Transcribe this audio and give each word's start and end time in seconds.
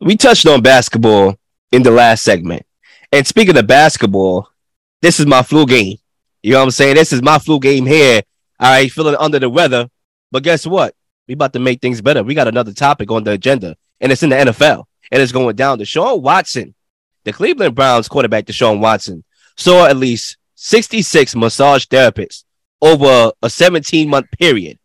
we 0.00 0.16
touched 0.16 0.46
on 0.46 0.62
basketball 0.62 1.36
in 1.72 1.82
the 1.82 1.90
last 1.90 2.22
segment. 2.22 2.64
And 3.12 3.26
speaking 3.26 3.56
of 3.56 3.66
basketball, 3.66 4.48
this 5.00 5.20
is 5.20 5.26
my 5.26 5.42
flu 5.42 5.66
game. 5.66 5.98
You 6.42 6.52
know 6.52 6.58
what 6.58 6.64
I'm 6.64 6.70
saying? 6.70 6.96
This 6.96 7.12
is 7.12 7.22
my 7.22 7.38
flu 7.38 7.58
game 7.58 7.86
here. 7.86 8.22
All 8.58 8.70
right, 8.70 8.90
feeling 8.90 9.16
under 9.18 9.38
the 9.38 9.48
weather. 9.48 9.88
But 10.30 10.42
guess 10.42 10.66
what? 10.66 10.94
We 11.26 11.34
about 11.34 11.52
to 11.54 11.58
make 11.58 11.80
things 11.80 12.00
better. 12.00 12.22
We 12.22 12.34
got 12.34 12.48
another 12.48 12.72
topic 12.72 13.10
on 13.10 13.24
the 13.24 13.32
agenda, 13.32 13.76
and 14.00 14.12
it's 14.12 14.22
in 14.22 14.30
the 14.30 14.36
NFL. 14.36 14.84
And 15.10 15.22
it's 15.22 15.32
going 15.32 15.56
down. 15.56 15.78
To 15.78 15.84
Deshaun 15.84 16.20
Watson, 16.20 16.74
the 17.24 17.32
Cleveland 17.32 17.74
Browns 17.74 18.08
quarterback, 18.08 18.46
Deshaun 18.46 18.80
Watson, 18.80 19.24
saw 19.56 19.86
at 19.86 19.96
least 19.96 20.36
66 20.56 21.36
massage 21.36 21.84
therapists 21.84 22.44
over 22.82 23.32
a 23.42 23.50
17 23.50 24.08
month 24.08 24.26
period. 24.38 24.78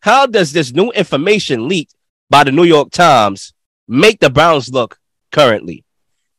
How 0.00 0.26
does 0.26 0.52
this 0.52 0.72
new 0.72 0.90
information 0.92 1.68
leaked 1.68 1.94
by 2.28 2.44
the 2.44 2.52
New 2.52 2.64
York 2.64 2.90
Times 2.90 3.51
make 3.86 4.20
the 4.20 4.30
Browns 4.30 4.72
look 4.72 4.98
currently? 5.30 5.84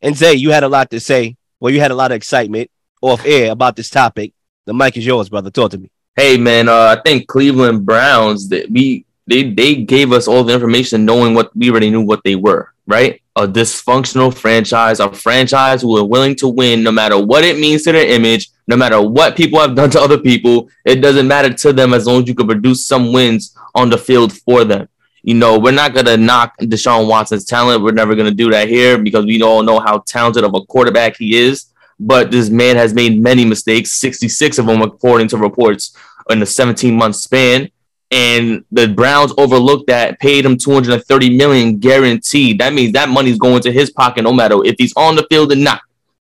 And 0.01 0.15
Zay, 0.15 0.33
you 0.33 0.51
had 0.51 0.63
a 0.63 0.69
lot 0.69 0.89
to 0.91 0.99
say. 0.99 1.37
Well, 1.59 1.73
you 1.73 1.79
had 1.79 1.91
a 1.91 1.95
lot 1.95 2.11
of 2.11 2.17
excitement 2.17 2.69
off 3.01 3.25
air 3.25 3.51
about 3.51 3.75
this 3.75 3.89
topic. 3.89 4.33
The 4.65 4.73
mic 4.73 4.97
is 4.97 5.05
yours, 5.05 5.29
brother. 5.29 5.49
Talk 5.49 5.71
to 5.71 5.77
me. 5.77 5.89
Hey 6.15 6.37
man, 6.37 6.69
uh, 6.69 6.95
I 6.97 7.01
think 7.03 7.27
Cleveland 7.27 7.85
Browns 7.85 8.49
that 8.49 8.69
we 8.69 9.05
they 9.25 9.49
they 9.51 9.75
gave 9.75 10.11
us 10.11 10.27
all 10.27 10.43
the 10.43 10.53
information 10.53 11.05
knowing 11.05 11.33
what 11.33 11.55
we 11.55 11.71
already 11.71 11.89
knew 11.89 12.01
what 12.01 12.23
they 12.23 12.35
were, 12.35 12.71
right? 12.85 13.21
A 13.35 13.47
dysfunctional 13.47 14.33
franchise, 14.33 14.99
a 14.99 15.11
franchise 15.11 15.81
who 15.81 15.97
are 15.97 16.05
willing 16.05 16.35
to 16.35 16.47
win 16.47 16.83
no 16.83 16.91
matter 16.91 17.17
what 17.17 17.43
it 17.43 17.57
means 17.57 17.83
to 17.83 17.91
their 17.91 18.07
image, 18.07 18.51
no 18.67 18.75
matter 18.75 19.01
what 19.01 19.35
people 19.35 19.59
have 19.59 19.75
done 19.75 19.89
to 19.91 20.01
other 20.01 20.19
people. 20.19 20.69
It 20.85 20.97
doesn't 21.01 21.27
matter 21.27 21.51
to 21.51 21.73
them 21.73 21.93
as 21.93 22.05
long 22.05 22.21
as 22.21 22.27
you 22.27 22.35
can 22.35 22.47
produce 22.47 22.85
some 22.85 23.11
wins 23.11 23.57
on 23.73 23.89
the 23.89 23.97
field 23.97 24.33
for 24.33 24.63
them. 24.65 24.87
You 25.23 25.33
know, 25.35 25.57
we're 25.57 25.71
not 25.71 25.93
gonna 25.93 26.17
knock 26.17 26.57
Deshaun 26.59 27.07
Watson's 27.07 27.45
talent. 27.45 27.81
We're 27.81 27.91
never 27.91 28.15
gonna 28.15 28.31
do 28.31 28.51
that 28.51 28.67
here 28.67 28.97
because 28.97 29.25
we 29.25 29.41
all 29.41 29.63
know 29.63 29.79
how 29.79 29.99
talented 29.99 30.43
of 30.43 30.53
a 30.53 30.61
quarterback 30.65 31.17
he 31.17 31.37
is 31.37 31.73
but 31.99 32.31
this 32.31 32.49
man 32.49 32.75
has 32.75 32.93
made 32.93 33.21
many 33.21 33.45
mistakes, 33.45 33.93
66 33.93 34.59
of 34.59 34.65
them 34.65 34.81
according 34.81 35.27
to 35.29 35.37
reports 35.37 35.95
in 36.29 36.39
the 36.39 36.45
17 36.45 36.95
month 36.95 37.15
span. 37.15 37.69
And 38.11 38.63
the 38.71 38.87
Browns 38.87 39.33
overlooked 39.37 39.87
that, 39.87 40.19
paid 40.19 40.45
him 40.45 40.57
230 40.57 41.35
million 41.35 41.79
guaranteed. 41.79 42.59
That 42.59 42.73
means 42.73 42.93
that 42.93 43.09
money's 43.09 43.39
going 43.39 43.61
to 43.63 43.71
his 43.71 43.89
pocket 43.89 44.23
no 44.23 44.33
matter 44.33 44.63
if 44.63 44.75
he's 44.77 44.93
on 44.95 45.15
the 45.15 45.25
field 45.29 45.51
or 45.51 45.55
not. 45.55 45.81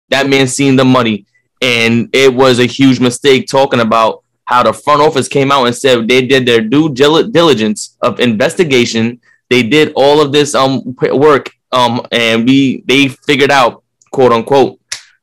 That 0.10 0.30
man's 0.30 0.54
seen 0.54 0.78
the 0.78 0.86
money. 0.86 1.26
And 1.62 2.10
it 2.14 2.34
was 2.34 2.60
a 2.60 2.66
huge 2.66 3.00
mistake 3.00 3.48
talking 3.48 3.82
about 3.82 4.24
how 4.52 4.64
the 4.64 4.74
front 4.74 5.02
office 5.02 5.30
came 5.30 5.52
out 5.52 5.66
and 5.66 5.76
said 5.76 6.08
they 6.08 6.28
did 6.28 6.46
their 6.46 6.62
due 6.62 6.94
diligence 6.94 7.98
of 8.02 8.20
investigation. 8.20 9.22
They 9.50 9.64
did 9.64 9.94
all 9.96 10.22
of 10.22 10.32
this 10.32 10.54
um 10.54 10.96
work 11.14 11.52
um 11.72 12.06
and 12.12 12.46
we 12.46 12.84
they 12.86 13.08
figured 13.08 13.52
out 13.52 13.84
quote 14.12 14.34
unquote 14.34 14.80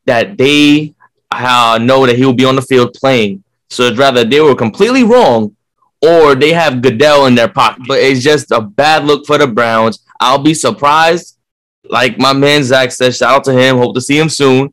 that 0.06 0.38
they 0.38 0.94
uh, 1.30 1.78
know 1.80 2.06
that 2.06 2.16
he 2.16 2.24
will 2.24 2.32
be 2.32 2.46
on 2.46 2.56
the 2.56 2.62
field 2.62 2.94
playing. 2.94 3.44
So 3.68 3.84
it's 3.84 3.98
rather 3.98 4.24
they 4.24 4.40
were 4.40 4.54
completely 4.54 5.04
wrong 5.04 5.54
or 6.00 6.34
they 6.34 6.52
have 6.52 6.80
Goodell 6.80 7.26
in 7.26 7.34
their 7.34 7.48
pocket. 7.48 7.82
But 7.86 7.98
it's 8.00 8.22
just 8.22 8.50
a 8.50 8.62
bad 8.62 9.04
look 9.04 9.26
for 9.26 9.36
the 9.36 9.46
Browns. 9.46 10.04
I'll 10.20 10.42
be 10.42 10.54
surprised, 10.54 11.36
like 11.84 12.18
my 12.18 12.32
man 12.32 12.64
Zach 12.64 12.92
said, 12.92 13.14
shout 13.14 13.34
out 13.34 13.44
to 13.44 13.52
him. 13.52 13.76
Hope 13.76 13.94
to 13.94 14.00
see 14.00 14.18
him 14.18 14.30
soon. 14.30 14.72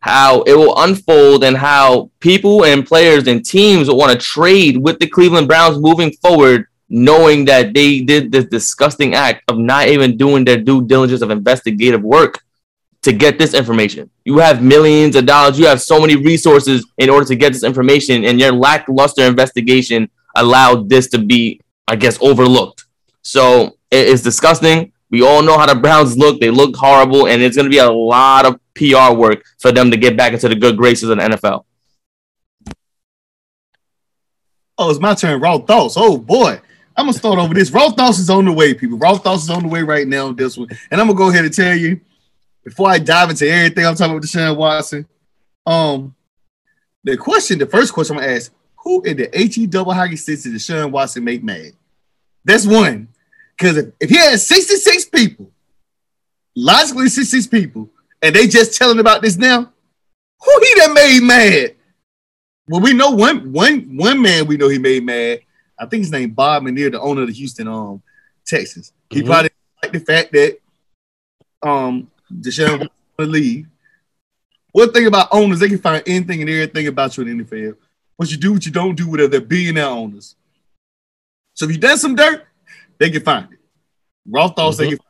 How 0.00 0.42
it 0.42 0.54
will 0.54 0.78
unfold 0.78 1.42
and 1.42 1.56
how 1.56 2.10
people 2.20 2.64
and 2.64 2.86
players 2.86 3.26
and 3.26 3.44
teams 3.44 3.88
will 3.88 3.96
want 3.96 4.12
to 4.12 4.26
trade 4.26 4.76
with 4.76 5.00
the 5.00 5.08
Cleveland 5.08 5.48
Browns 5.48 5.78
moving 5.78 6.12
forward, 6.22 6.66
knowing 6.88 7.44
that 7.46 7.74
they 7.74 8.00
did 8.00 8.30
this 8.30 8.44
disgusting 8.44 9.14
act 9.14 9.42
of 9.48 9.58
not 9.58 9.88
even 9.88 10.16
doing 10.16 10.44
their 10.44 10.56
due 10.56 10.86
diligence 10.86 11.20
of 11.20 11.30
investigative 11.30 12.02
work 12.02 12.40
to 13.02 13.12
get 13.12 13.38
this 13.38 13.54
information. 13.54 14.10
You 14.24 14.38
have 14.38 14.62
millions 14.62 15.16
of 15.16 15.26
dollars, 15.26 15.58
you 15.58 15.66
have 15.66 15.80
so 15.80 16.00
many 16.00 16.16
resources 16.16 16.86
in 16.98 17.10
order 17.10 17.26
to 17.26 17.36
get 17.36 17.52
this 17.52 17.64
information, 17.64 18.24
and 18.24 18.38
your 18.38 18.52
lackluster 18.52 19.22
investigation 19.22 20.08
allowed 20.36 20.88
this 20.88 21.08
to 21.10 21.18
be, 21.18 21.60
I 21.86 21.96
guess, 21.96 22.18
overlooked. 22.20 22.86
So 23.22 23.76
it 23.90 24.08
is 24.08 24.22
disgusting. 24.22 24.92
We 25.10 25.22
all 25.22 25.42
know 25.42 25.58
how 25.58 25.66
the 25.66 25.74
Browns 25.74 26.16
look. 26.18 26.40
They 26.40 26.50
look 26.50 26.76
horrible, 26.76 27.26
and 27.26 27.42
it's 27.42 27.56
going 27.56 27.64
to 27.64 27.70
be 27.70 27.78
a 27.78 27.90
lot 27.90 28.44
of 28.46 28.60
PR 28.74 29.14
work 29.16 29.44
for 29.58 29.72
them 29.72 29.90
to 29.90 29.96
get 29.96 30.16
back 30.16 30.32
into 30.32 30.48
the 30.48 30.54
good 30.54 30.76
graces 30.76 31.08
of 31.08 31.18
the 31.18 31.24
NFL. 31.24 31.64
Oh, 34.76 34.90
it's 34.90 35.00
my 35.00 35.14
turn. 35.14 35.40
Raw 35.40 35.58
thoughts. 35.58 35.94
Oh 35.96 36.16
boy. 36.16 36.60
I'm 36.96 37.06
gonna 37.06 37.12
start 37.12 37.38
over 37.38 37.54
this. 37.54 37.70
Raw 37.70 37.90
thoughts 37.90 38.18
is 38.18 38.30
on 38.30 38.44
the 38.44 38.52
way, 38.52 38.74
people. 38.74 38.98
Raw 38.98 39.16
thoughts 39.16 39.44
is 39.44 39.50
on 39.50 39.62
the 39.62 39.68
way 39.68 39.82
right 39.82 40.06
now. 40.06 40.32
This 40.32 40.56
one, 40.56 40.68
and 40.90 41.00
I'm 41.00 41.06
gonna 41.06 41.16
go 41.16 41.30
ahead 41.30 41.44
and 41.44 41.54
tell 41.54 41.76
you 41.76 42.00
before 42.64 42.88
I 42.88 42.98
dive 42.98 43.30
into 43.30 43.48
everything 43.48 43.86
I'm 43.86 43.94
talking 43.94 44.16
about 44.16 44.24
Deshaun 44.24 44.56
Watson, 44.56 45.06
um, 45.64 46.14
the 47.04 47.16
question, 47.16 47.58
the 47.58 47.66
first 47.66 47.92
question 47.92 48.16
I'm 48.16 48.22
gonna 48.22 48.34
ask, 48.34 48.52
who 48.76 49.02
in 49.02 49.16
the 49.16 49.30
HE 49.32 49.66
double 49.68 49.94
hockey 49.94 50.16
sticks 50.16 50.42
did 50.42 50.54
Deshaun 50.54 50.90
Watson 50.90 51.22
make 51.22 51.42
mad? 51.42 51.72
That's 52.44 52.66
one. 52.66 53.08
Because 53.58 53.76
if, 53.76 53.86
if 53.98 54.10
he 54.10 54.16
had 54.16 54.38
66 54.38 55.06
people, 55.06 55.50
logically 56.54 57.08
66 57.08 57.48
people, 57.48 57.90
and 58.22 58.34
they 58.34 58.46
just 58.46 58.76
telling 58.78 59.00
about 59.00 59.20
this 59.20 59.36
now, 59.36 59.72
who 60.40 60.60
he 60.60 60.74
that 60.80 60.92
made 60.92 61.20
mad? 61.22 61.74
Well, 62.68 62.80
we 62.80 62.92
know 62.92 63.10
one 63.10 63.52
one 63.52 63.96
one 63.96 64.22
man 64.22 64.46
we 64.46 64.56
know 64.56 64.68
he 64.68 64.78
made 64.78 65.04
mad. 65.04 65.40
I 65.78 65.86
think 65.86 66.02
his 66.02 66.12
name 66.12 66.30
Bob 66.30 66.62
McNair, 66.62 66.92
the 66.92 67.00
owner 67.00 67.22
of 67.22 67.28
the 67.28 67.34
Houston 67.34 67.66
um 67.66 68.02
Texas. 68.46 68.92
He 69.10 69.20
mm-hmm. 69.20 69.26
probably 69.26 69.50
like 69.82 69.92
the 69.92 70.00
fact 70.00 70.32
that 70.32 70.58
um 71.62 72.10
Deshaun 72.32 72.78
want 72.78 72.92
to 73.18 73.26
leave. 73.26 73.66
One 74.72 74.92
thing 74.92 75.06
about 75.06 75.28
owners, 75.32 75.60
they 75.60 75.68
can 75.68 75.78
find 75.78 76.02
anything 76.06 76.42
and 76.42 76.50
everything 76.50 76.86
about 76.86 77.16
you 77.16 77.24
in 77.24 77.38
the 77.38 77.44
NFL. 77.44 77.76
What 78.16 78.30
you 78.30 78.36
do, 78.36 78.52
what 78.52 78.66
you 78.66 78.72
don't 78.72 78.94
do, 78.94 79.08
whatever 79.08 79.28
they're 79.28 79.40
billionaire 79.40 79.86
owners. 79.86 80.36
So 81.54 81.64
if 81.64 81.72
you 81.72 81.78
done 81.78 81.98
some 81.98 82.14
dirt, 82.14 82.47
they 82.98 83.10
can 83.10 83.22
find 83.22 83.52
it. 83.52 83.58
Raw 84.26 84.48
thoughts, 84.48 84.76
mm-hmm. 84.76 84.90
they 84.90 84.96
can 84.96 85.04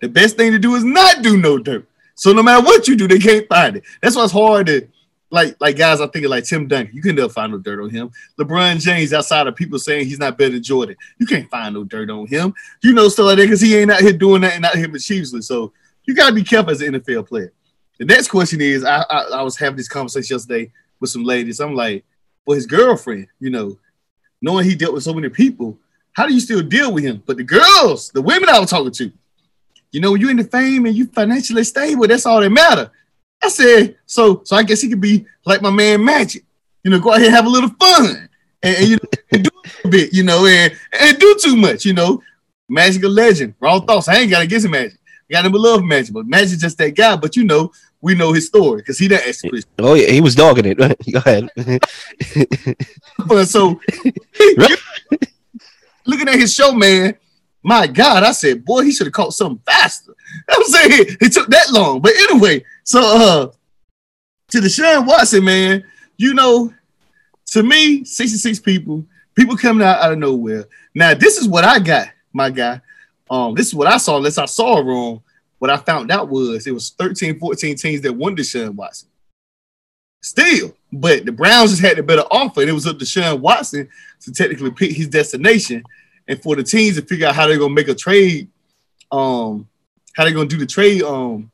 The 0.00 0.08
best 0.08 0.36
thing 0.36 0.52
to 0.52 0.58
do 0.58 0.74
is 0.74 0.84
not 0.84 1.22
do 1.22 1.36
no 1.36 1.58
dirt. 1.58 1.88
So 2.14 2.32
no 2.32 2.42
matter 2.42 2.64
what 2.64 2.88
you 2.88 2.96
do, 2.96 3.06
they 3.06 3.18
can't 3.18 3.48
find 3.48 3.76
it. 3.76 3.84
That's 4.02 4.16
why 4.16 4.24
it's 4.24 4.32
hard 4.32 4.66
to 4.66 4.88
like 5.30 5.56
like 5.60 5.76
guys. 5.76 6.00
I 6.00 6.06
think 6.08 6.26
like 6.26 6.44
Tim 6.44 6.66
Duncan. 6.66 6.94
You 6.94 7.02
can 7.02 7.14
never 7.14 7.28
find 7.28 7.52
no 7.52 7.58
dirt 7.58 7.82
on 7.82 7.90
him. 7.90 8.10
LeBron 8.38 8.80
James, 8.80 9.12
outside 9.12 9.46
of 9.46 9.54
people 9.54 9.78
saying 9.78 10.06
he's 10.06 10.18
not 10.18 10.36
better 10.36 10.52
than 10.52 10.62
Jordan, 10.62 10.96
you 11.18 11.26
can't 11.26 11.48
find 11.50 11.74
no 11.74 11.84
dirt 11.84 12.10
on 12.10 12.26
him. 12.26 12.54
You 12.82 12.92
know 12.92 13.08
stuff 13.08 13.26
like 13.26 13.36
that 13.36 13.44
because 13.44 13.60
he 13.60 13.76
ain't 13.76 13.90
out 13.90 14.00
here 14.00 14.12
doing 14.12 14.42
that 14.42 14.54
and 14.54 14.62
not 14.62 14.74
here 14.74 14.88
mischievously. 14.88 15.42
So 15.42 15.72
you 16.06 16.14
got 16.14 16.30
to 16.30 16.34
be 16.34 16.42
careful 16.42 16.72
as 16.72 16.80
an 16.80 16.94
NFL 16.94 17.28
player. 17.28 17.52
The 17.98 18.04
next 18.06 18.28
question 18.28 18.60
is 18.60 18.84
I, 18.84 19.02
I, 19.10 19.22
I 19.34 19.42
was 19.42 19.56
having 19.56 19.76
this 19.76 19.88
conversation 19.88 20.34
yesterday 20.34 20.72
with 21.00 21.10
some 21.10 21.24
ladies. 21.24 21.60
I'm 21.60 21.74
like, 21.74 22.04
well, 22.46 22.54
his 22.54 22.66
girlfriend, 22.66 23.26
you 23.40 23.50
know, 23.50 23.78
knowing 24.40 24.64
he 24.64 24.74
dealt 24.74 24.94
with 24.94 25.02
so 25.02 25.12
many 25.12 25.28
people, 25.28 25.78
how 26.18 26.26
do 26.26 26.34
you 26.34 26.40
still 26.40 26.62
deal 26.62 26.92
with 26.92 27.04
him? 27.04 27.22
But 27.24 27.36
the 27.36 27.44
girls, 27.44 28.10
the 28.10 28.20
women 28.20 28.48
I 28.48 28.58
was 28.58 28.70
talking 28.70 28.90
to, 28.90 29.12
you 29.92 30.00
know, 30.00 30.16
you 30.16 30.28
in 30.30 30.36
the 30.36 30.42
fame 30.42 30.84
and 30.84 30.96
you 30.96 31.06
financially 31.06 31.62
stable, 31.62 32.08
that's 32.08 32.26
all 32.26 32.40
that 32.40 32.50
matter. 32.50 32.90
I 33.40 33.48
said, 33.48 33.96
so 34.04 34.42
so 34.44 34.56
I 34.56 34.64
guess 34.64 34.80
he 34.80 34.88
could 34.88 35.00
be 35.00 35.26
like 35.46 35.62
my 35.62 35.70
man 35.70 36.04
Magic, 36.04 36.42
you 36.82 36.90
know, 36.90 36.98
go 36.98 37.12
ahead 37.12 37.26
and 37.26 37.36
have 37.36 37.46
a 37.46 37.48
little 37.48 37.70
fun 37.70 38.28
and, 38.64 38.76
and 38.76 38.88
you 38.88 38.96
know, 38.96 39.08
and 39.30 39.44
do 39.44 39.50
a 39.84 39.88
bit, 39.88 40.12
you 40.12 40.24
know, 40.24 40.44
and, 40.44 40.76
and 41.00 41.18
do 41.20 41.36
too 41.40 41.54
much, 41.56 41.84
you 41.84 41.92
know. 41.92 42.20
Magic 42.68 43.04
a 43.04 43.08
legend. 43.08 43.54
Raw 43.60 43.78
thoughts. 43.78 44.08
I 44.08 44.16
ain't 44.16 44.30
got 44.30 44.40
to 44.40 44.46
get 44.48 44.60
some 44.60 44.72
Magic 44.72 44.98
got 45.30 45.46
him 45.46 45.54
a 45.54 45.58
love 45.58 45.84
Magic, 45.84 46.12
but 46.12 46.26
Magic's 46.26 46.60
just 46.60 46.78
that 46.78 46.94
guy. 46.94 47.16
But 47.16 47.36
you 47.36 47.44
know, 47.44 47.72
we 48.00 48.14
know 48.14 48.32
his 48.32 48.46
story 48.46 48.80
because 48.80 48.98
he 48.98 49.08
didn't 49.08 49.28
ask 49.28 49.44
Oh 49.78 49.94
yeah, 49.94 50.10
he 50.10 50.20
was 50.20 50.34
dogging 50.34 50.64
it. 50.66 50.78
Go 51.12 51.18
ahead. 51.18 51.50
so 53.48 53.80
looking 56.08 56.28
at 56.28 56.38
his 56.38 56.52
show, 56.52 56.72
man. 56.72 57.14
My 57.62 57.86
God, 57.86 58.22
I 58.22 58.32
said, 58.32 58.64
boy, 58.64 58.82
he 58.82 58.92
should 58.92 59.06
have 59.06 59.14
caught 59.14 59.34
something 59.34 59.62
faster. 59.64 60.14
I'm 60.48 60.64
saying 60.64 61.16
it 61.20 61.32
took 61.32 61.48
that 61.48 61.70
long. 61.70 62.00
But 62.00 62.12
anyway, 62.16 62.64
so 62.82 63.00
uh 63.00 63.52
to 64.48 64.58
Deshaun 64.58 65.06
Watson, 65.06 65.44
man, 65.44 65.84
you 66.16 66.32
know, 66.32 66.72
to 67.48 67.62
me, 67.62 68.04
66 68.04 68.60
people, 68.60 69.04
people 69.34 69.56
coming 69.56 69.86
out 69.86 70.00
out 70.00 70.12
of 70.12 70.18
nowhere. 70.18 70.64
Now, 70.94 71.14
this 71.14 71.36
is 71.36 71.46
what 71.46 71.64
I 71.64 71.78
got, 71.78 72.08
my 72.32 72.50
guy. 72.50 72.80
Um, 73.30 73.54
this 73.54 73.66
is 73.68 73.74
what 73.74 73.88
I 73.88 73.98
saw, 73.98 74.16
unless 74.16 74.38
I 74.38 74.46
saw 74.46 74.78
wrong. 74.78 75.22
What 75.58 75.70
I 75.70 75.76
found 75.76 76.10
out 76.10 76.28
was 76.28 76.66
it 76.66 76.72
was 76.72 76.90
13, 76.90 77.38
14 77.38 77.76
teams 77.76 78.00
that 78.02 78.12
won 78.12 78.36
Deshaun 78.36 78.74
Watson. 78.74 79.08
Still, 80.22 80.74
but 80.92 81.24
the 81.24 81.32
Browns 81.32 81.70
just 81.70 81.82
had 81.82 81.96
the 81.96 82.02
better 82.02 82.24
offer, 82.30 82.60
and 82.60 82.70
it 82.70 82.74
was 82.74 82.86
up 82.86 82.98
to 82.98 83.04
Deshaun 83.04 83.40
Watson 83.40 83.88
to 84.22 84.32
technically 84.32 84.70
pick 84.70 84.92
his 84.92 85.08
destination, 85.08 85.84
and 86.28 86.40
for 86.42 86.54
the 86.54 86.62
teams 86.62 86.96
to 86.96 87.02
figure 87.02 87.26
out 87.26 87.34
how 87.34 87.48
they're 87.48 87.58
gonna 87.58 87.74
make 87.74 87.88
a 87.88 87.94
trade, 87.94 88.48
um, 89.10 89.66
how 90.14 90.24
they're 90.24 90.34
gonna 90.34 90.48
do 90.48 90.58
the 90.58 90.66
trade 90.66 91.02
um 91.02 91.50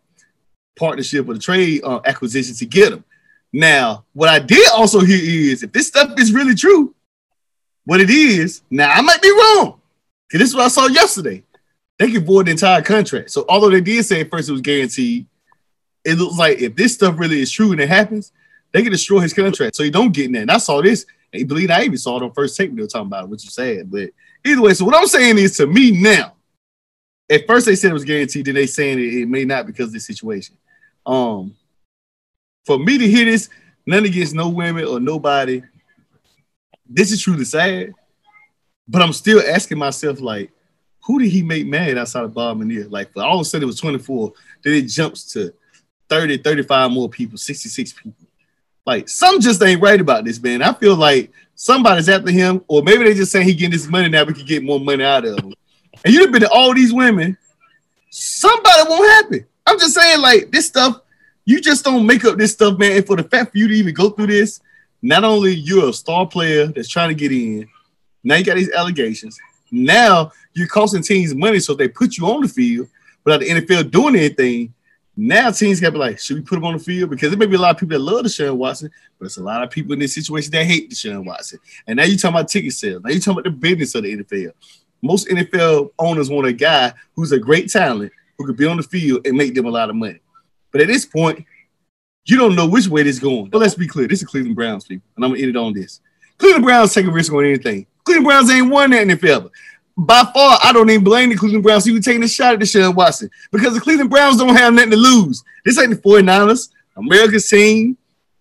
partnership 0.77 1.29
or 1.29 1.35
the 1.35 1.41
trade 1.41 1.81
uh, 1.85 2.01
acquisition 2.05 2.55
to 2.57 2.67
get 2.67 2.93
him. 2.93 3.05
Now, 3.53 4.05
what 4.13 4.29
I 4.29 4.41
did 4.41 4.69
also 4.73 5.01
hear 5.01 5.53
is 5.53 5.63
if 5.63 5.73
this 5.73 5.87
stuff 5.87 6.19
is 6.19 6.33
really 6.33 6.57
true, 6.57 6.93
what 7.85 8.01
it 8.01 8.11
is, 8.11 8.63
now 8.71 8.91
I 8.91 9.01
might 9.01 9.23
be 9.23 9.31
wrong. 9.31 9.81
Because 10.27 10.41
this 10.41 10.49
is 10.51 10.57
what 10.57 10.65
I 10.65 10.69
saw 10.69 10.87
yesterday. 10.89 11.45
they 11.99 12.11
can 12.11 12.25
void 12.25 12.47
the 12.47 12.51
entire 12.51 12.83
contract. 12.83 13.31
So 13.31 13.45
although 13.49 13.71
they 13.71 13.81
did 13.81 14.05
say 14.05 14.23
at 14.23 14.31
first 14.31 14.49
it 14.49 14.53
was 14.53 14.61
guaranteed, 14.61 15.27
it 16.05 16.19
looks 16.19 16.37
like 16.37 16.59
if 16.61 16.75
this 16.75 16.95
stuff 16.95 17.19
really 17.19 17.41
is 17.41 17.53
true 17.53 17.73
and 17.73 17.81
it 17.81 17.89
happens, 17.89 18.33
they 18.73 18.83
can 18.83 18.91
destroy 18.91 19.21
his 19.21 19.33
contract. 19.33 19.77
So 19.77 19.85
he 19.85 19.91
don't 19.91 20.13
get 20.13 20.27
in 20.27 20.33
there. 20.33 20.43
And 20.43 20.51
I 20.51 20.59
saw 20.59 20.83
this. 20.83 21.07
You 21.35 21.47
believe 21.47 21.71
I 21.71 21.83
even 21.83 21.99
saw 21.99 22.17
it 22.17 22.23
on 22.23 22.33
first 22.33 22.57
take. 22.57 22.75
They 22.75 22.83
were 22.83 22.89
talking 22.89 23.09
about 23.09 23.25
it, 23.25 23.31
which 23.31 23.45
is 23.45 23.55
sad. 23.55 23.91
But 23.91 24.11
either 24.45 24.63
way, 24.63 24.75
so 24.75 24.85
what 24.85 24.95
I'm 24.95 25.07
saying 25.07 25.39
is 25.39 25.57
to 25.57 25.67
me 25.67 25.91
now, 25.91 26.35
at 27.31 27.47
first 27.47 27.67
they 27.67 27.75
said 27.75 27.91
it 27.91 27.95
was 27.95 28.05
guaranteed, 28.05 28.47
then 28.47 28.55
they 28.55 28.67
saying 28.67 28.99
it, 28.99 29.23
it 29.23 29.29
may 29.29 29.45
not 29.45 29.67
because 29.67 29.89
of 29.89 29.93
the 29.95 30.01
situation. 30.01 30.57
Um, 31.07 31.55
for 32.65 32.79
me 32.79 32.99
to 32.99 33.09
hear 33.09 33.25
this, 33.25 33.49
none 33.87 34.05
against 34.05 34.35
no 34.35 34.49
women 34.49 34.85
or 34.85 35.01
nobody, 35.01 35.63
this 36.87 37.13
is 37.13 37.21
truly 37.21 37.45
sad. 37.45 37.93
But 38.87 39.03
I'm 39.03 39.13
still 39.13 39.43
asking 39.47 39.79
myself, 39.79 40.21
like, 40.21 40.51
who 41.03 41.19
did 41.19 41.31
he 41.31 41.43
make 41.43 41.67
mad 41.67 41.99
outside 41.99 42.25
of 42.25 42.35
Bob 42.35 42.59
McNair? 42.59 42.91
Like, 42.91 43.11
all 43.17 43.37
of 43.37 43.41
a 43.41 43.45
sudden 43.45 43.65
it 43.65 43.67
was 43.67 43.81
24, 43.81 44.33
then 44.63 44.75
it 44.75 44.89
jumps 44.89 45.33
to 45.33 45.53
30, 46.09 46.39
35 46.39 46.91
more 46.91 47.09
people, 47.09 47.39
66 47.39 47.93
people. 47.93 48.24
Like, 48.87 49.09
some 49.09 49.41
just 49.41 49.63
ain't 49.63 49.81
right 49.81 50.01
about 50.01 50.25
this, 50.25 50.43
man. 50.43 50.63
I 50.63 50.73
feel 50.75 50.95
like 50.95 51.33
somebody's 51.55 52.09
after 52.09 52.31
him, 52.31 52.63
or 52.69 52.83
maybe 52.83 53.05
they 53.05 53.15
just 53.15 53.33
saying 53.33 53.47
he 53.47 53.55
getting 53.55 53.73
this 53.73 53.89
money 53.89 54.09
now, 54.09 54.25
we 54.25 54.35
can 54.35 54.45
get 54.45 54.63
more 54.63 54.81
money 54.81 55.05
out 55.05 55.25
of 55.25 55.39
him. 55.39 55.55
And 56.05 56.13
you've 56.13 56.33
been 56.33 56.43
to 56.43 56.51
all 56.51 56.75
these 56.75 56.93
women, 56.93 57.37
somebody 58.11 58.83
won't 58.89 59.11
happen. 59.11 59.47
I'm 59.67 59.79
just 59.79 59.95
saying, 59.95 60.21
like, 60.21 60.51
this 60.51 60.67
stuff, 60.67 61.01
you 61.47 61.61
just 61.61 61.85
don't 61.85 62.07
make 62.07 62.25
up 62.25 62.37
this 62.37 62.53
stuff, 62.53 62.79
man. 62.79 62.97
And 62.97 63.07
for 63.07 63.17
the 63.17 63.25
fact 63.25 63.53
for 63.53 63.59
you 63.59 63.69
to 63.69 63.75
even 63.75 63.95
go 63.95 64.11
through 64.11 64.27
this, 64.29 64.61
not 65.01 65.25
only 65.25 65.55
you're 65.55 65.91
a 65.91 65.93
star 65.93 66.27
player 66.27 66.67
that's 66.67 66.89
trying 66.89 67.09
to 67.09 67.15
get 67.15 67.33
in, 67.33 67.69
now 68.23 68.37
you 68.37 68.45
got 68.45 68.57
these 68.57 68.73
allegations. 68.73 69.39
Now 69.71 70.33
you're 70.55 70.69
costing 70.69 71.03
teams 71.03 71.35
money, 71.35 71.59
so 71.59 71.75
they 71.75 71.89
put 71.89 72.17
you 72.17 72.27
on 72.27 72.43
the 72.43 72.49
field 72.49 72.89
without 73.25 73.41
the 73.41 73.49
NFL 73.49 73.91
doing 73.91 74.17
anything. 74.17 74.73
Now 75.17 75.51
teams 75.51 75.81
got 75.81 75.89
to 75.89 75.93
be 75.93 75.99
like, 75.99 76.19
should 76.19 76.37
we 76.37 76.43
put 76.43 76.59
him 76.59 76.65
on 76.65 76.77
the 76.77 76.83
field? 76.83 77.11
Because 77.11 77.31
there 77.31 77.39
may 77.39 77.47
be 77.47 77.55
a 77.55 77.61
lot 77.61 77.71
of 77.71 77.79
people 77.79 77.97
that 77.97 78.05
love 78.05 78.25
Deshaun 78.25 78.57
Watson, 78.57 78.91
but 79.19 79.27
it's 79.27 79.37
a 79.37 79.43
lot 79.43 79.63
of 79.63 79.71
people 79.71 79.93
in 79.93 80.01
this 80.01 80.15
situation 80.15 80.51
that 80.53 80.65
hate 80.65 80.91
Deshaun 80.91 81.25
Watson. 81.25 81.61
And 81.87 81.97
now 81.97 82.05
you're 82.05 82.17
talking 82.17 82.37
about 82.37 82.49
ticket 82.49 82.73
sales. 82.73 83.03
Now 83.03 83.11
you're 83.11 83.21
talking 83.21 83.41
about 83.41 83.45
the 83.45 83.51
business 83.51 83.95
of 83.95 84.03
the 84.03 84.17
NFL. 84.17 84.53
Most 85.03 85.29
NFL 85.29 85.93
owners 85.99 86.31
want 86.31 86.47
a 86.49 86.53
guy 86.53 86.93
who's 87.15 87.31
a 87.31 87.39
great 87.39 87.71
talent 87.71 88.11
who 88.37 88.47
could 88.47 88.57
be 88.57 88.67
on 88.67 88.77
the 88.77 88.83
field 88.83 89.27
and 89.27 89.37
make 89.37 89.55
them 89.55 89.67
a 89.67 89.71
lot 89.71 89.91
of 89.91 89.97
money. 89.97 90.21
But 90.73 90.81
at 90.81 90.89
this 90.89 91.05
point, 91.05 91.45
you 92.27 92.37
don't 92.37 92.57
know 92.57 92.67
which 92.67 92.89
way 92.89 93.03
this 93.03 93.17
is 93.17 93.23
going. 93.23 93.51
But 93.51 93.59
let's 93.59 93.75
be 93.75 93.87
clear, 93.87 94.09
this 94.09 94.23
is 94.23 94.29
Cleveland 94.29 94.57
Browns, 94.57 94.85
people, 94.85 95.09
and 95.15 95.25
I'm 95.25 95.33
gonna 95.33 95.43
end 95.43 95.51
it 95.51 95.57
on 95.57 95.75
this. 95.75 96.01
Cleveland 96.39 96.65
Browns 96.65 96.93
take 96.93 97.07
a 97.07 97.11
risk 97.11 97.33
on 97.33 97.45
anything. 97.45 97.87
Cleveland 98.05 98.27
Browns 98.27 98.51
ain't 98.51 98.71
won 98.71 98.91
that 98.91 99.07
NFL. 99.07 99.51
By 99.97 100.25
far, 100.35 100.59
I 100.63 100.73
don't 100.73 100.91
even 100.91 101.05
blame 101.05 101.29
the 101.29 101.37
Cleveland 101.37 101.63
Browns 101.63 101.89
even 101.89 102.03
taking 102.03 102.23
a 102.25 102.29
shot 102.29 102.55
at 102.55 102.59
the 102.61 102.67
Deshaun 102.67 102.95
Watson 102.95 103.31
because 103.53 103.75
the 103.75 103.81
Cleveland 103.81 104.11
Browns 104.11 104.39
don't 104.39 104.57
have 104.57 104.75
nothing 104.75 104.91
to 104.91 104.97
lose. 104.97 105.45
This 105.65 105.79
ain't 105.79 105.91
the 105.91 105.97
49ers, 105.97 106.71
America's 106.97 107.49
team, 107.49 107.97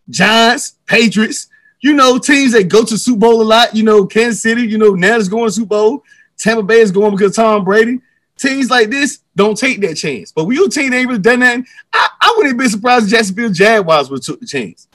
Giants, 0.10 0.76
Patriots, 0.88 1.48
you 1.84 1.94
know, 1.94 2.18
teams 2.18 2.54
that 2.54 2.70
go 2.70 2.84
to 2.84 2.98
Super 2.98 3.20
Bowl 3.20 3.42
a 3.42 3.44
lot. 3.44 3.76
You 3.76 3.84
know, 3.84 4.06
Kansas 4.06 4.42
City, 4.42 4.64
you 4.64 4.78
know, 4.78 4.92
now 4.94 5.18
is 5.18 5.30
going 5.30 5.46
to 5.46 5.52
Super 5.52 5.68
Bowl. 5.68 6.04
Tampa 6.38 6.64
Bay 6.64 6.80
is 6.80 6.92
going 6.92 7.12
because 7.16 7.36
Tom 7.36 7.64
Brady. 7.64 8.00
Teams 8.38 8.70
like 8.70 8.90
this 8.90 9.20
don't 9.36 9.58
take 9.58 9.80
that 9.82 9.96
chance. 9.96 10.32
But 10.32 10.46
when 10.46 10.56
you 10.56 10.70
team 10.70 10.94
ain't 10.94 11.08
really 11.08 11.20
done 11.20 11.42
that, 11.42 11.60
I, 11.94 12.08
I 12.22 12.34
wouldn't 12.38 12.58
be 12.58 12.68
surprised 12.68 13.06
if 13.06 13.12
Jacksonville 13.12 13.52
Jaguars 13.52 14.10
would 14.10 14.24
took 14.24 14.40
the 14.40 14.48
chance. 14.48 14.88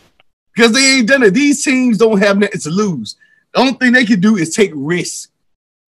Because 0.54 0.72
they 0.72 0.96
ain't 0.96 1.06
done 1.06 1.22
it. 1.22 1.34
These 1.34 1.62
teams 1.62 1.98
don't 1.98 2.18
have 2.18 2.38
nothing 2.38 2.60
to 2.60 2.70
lose. 2.70 3.16
The 3.54 3.60
only 3.60 3.74
thing 3.74 3.92
they 3.92 4.04
can 4.04 4.20
do 4.20 4.36
is 4.36 4.54
take 4.54 4.72
risks. 4.74 5.28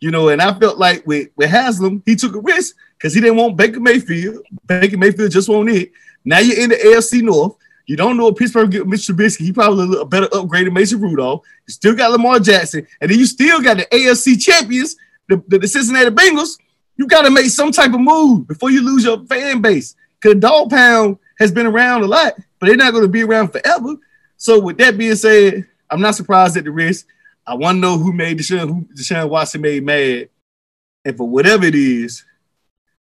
You 0.01 0.11
know, 0.11 0.31
and 0.31 0.41
I 0.41 0.59
felt 0.59 0.79
like 0.79 1.07
with, 1.07 1.29
with 1.37 1.51
Haslam, 1.51 2.03
he 2.07 2.17
took 2.17 2.35
a 2.35 2.41
risk 2.41 2.75
because 2.97 3.15
he 3.15 3.21
didn't 3.21 3.37
want 3.37 3.57
Baker 3.57 3.81
Mayfield. 3.81 4.45
Baker 4.67 4.97
Mayfield 4.97 5.31
just 5.31 5.49
won't 5.49 5.71
it. 5.71 5.93
Now 6.25 6.39
you're 6.39 6.59
in 6.59 6.71
the 6.71 6.77
AFC 6.77 7.23
North. 7.23 7.57
You 7.87 7.97
don't 7.97 8.17
know 8.17 8.29
if 8.29 8.37
Pittsburgh 8.37 8.71
get 8.71 8.87
Mitch 8.87 9.01
Trubisky. 9.01 9.41
He 9.41 9.53
probably 9.53 10.01
a 10.01 10.05
better 10.05 10.29
upgraded 10.29 10.73
Mason 10.73 11.01
Rudolph. 11.01 11.43
You 11.67 11.73
still 11.73 11.95
got 11.95 12.13
Lamar 12.13 12.39
Jackson, 12.39 12.87
and 13.01 13.11
then 13.11 13.19
you 13.19 13.27
still 13.27 13.61
got 13.61 13.79
the 13.79 13.87
AFC 13.87 14.41
champions, 14.41 14.97
the, 15.29 15.43
the, 15.49 15.59
the 15.59 15.69
Cincinnati 15.69 16.11
Bengals. 16.11 16.59
You 16.97 17.07
got 17.07 17.23
to 17.23 17.31
make 17.31 17.47
some 17.47 17.73
type 17.73 17.93
of 17.93 18.01
move 18.01 18.47
before 18.47 18.71
you 18.71 18.83
lose 18.83 19.05
your 19.05 19.25
fan 19.27 19.61
base. 19.61 19.97
Because 20.21 20.39
Dog 20.39 20.71
Pound 20.71 21.19
has 21.39 21.51
been 21.51 21.67
around 21.67 22.03
a 22.03 22.07
lot, 22.07 22.35
but 22.59 22.67
they're 22.67 22.77
not 22.77 22.93
going 22.93 23.05
to 23.05 23.09
be 23.09 23.23
around 23.23 23.49
forever. 23.49 23.97
So 24.37 24.61
with 24.61 24.79
that 24.79 24.97
being 24.97 25.17
said, 25.17 25.67
I'm 25.91 26.01
not 26.01 26.15
surprised 26.15 26.57
at 26.57 26.65
the 26.65 26.71
risk. 26.71 27.07
I 27.47 27.55
want 27.55 27.77
to 27.77 27.81
know 27.81 27.99
who 27.99 28.13
made 28.13 28.39
Deshaun, 28.39 28.69
who 28.69 28.87
Deshaun 28.95 29.29
Watson 29.29 29.61
made 29.61 29.85
mad. 29.85 30.29
And 31.05 31.17
for 31.17 31.29
whatever 31.29 31.65
it 31.65 31.75
is, 31.75 32.25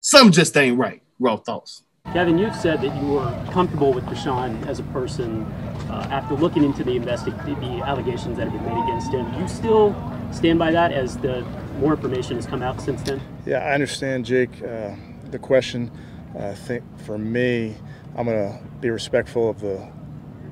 something 0.02 0.32
just 0.32 0.56
ain't 0.56 0.78
right. 0.78 1.02
Raw 1.20 1.38
thoughts. 1.38 1.84
Kevin, 2.14 2.38
you've 2.38 2.56
said 2.56 2.82
that 2.82 3.02
you 3.02 3.10
were 3.10 3.46
comfortable 3.52 3.94
with 3.94 4.06
Deshaun 4.06 4.66
as 4.68 4.80
a 4.80 4.84
person 4.84 5.44
uh, 5.90 6.08
after 6.10 6.36
looking 6.36 6.64
into 6.64 6.84
the 6.84 6.92
investi- 6.92 7.46
the 7.46 7.86
allegations 7.86 8.38
that 8.38 8.48
have 8.48 8.54
been 8.54 8.74
made 8.74 8.84
against 8.84 9.12
him. 9.12 9.34
You 9.40 9.48
still 9.48 9.96
stand 10.32 10.58
by 10.58 10.72
that 10.72 10.92
as 10.92 11.18
the 11.18 11.46
more 11.80 11.94
information 11.94 12.36
has 12.36 12.46
come 12.46 12.62
out 12.62 12.80
since 12.80 13.02
then? 13.02 13.22
Yeah, 13.46 13.60
I 13.60 13.74
understand, 13.74 14.26
Jake, 14.26 14.50
uh, 14.64 14.96
the 15.32 15.40
question. 15.40 15.92
I 16.40 16.54
think 16.54 16.84
for 17.00 17.18
me, 17.18 17.76
I'm 18.16 18.26
going 18.26 18.38
to 18.38 18.60
be 18.80 18.90
respectful 18.90 19.50
of 19.50 19.60
the 19.60 19.88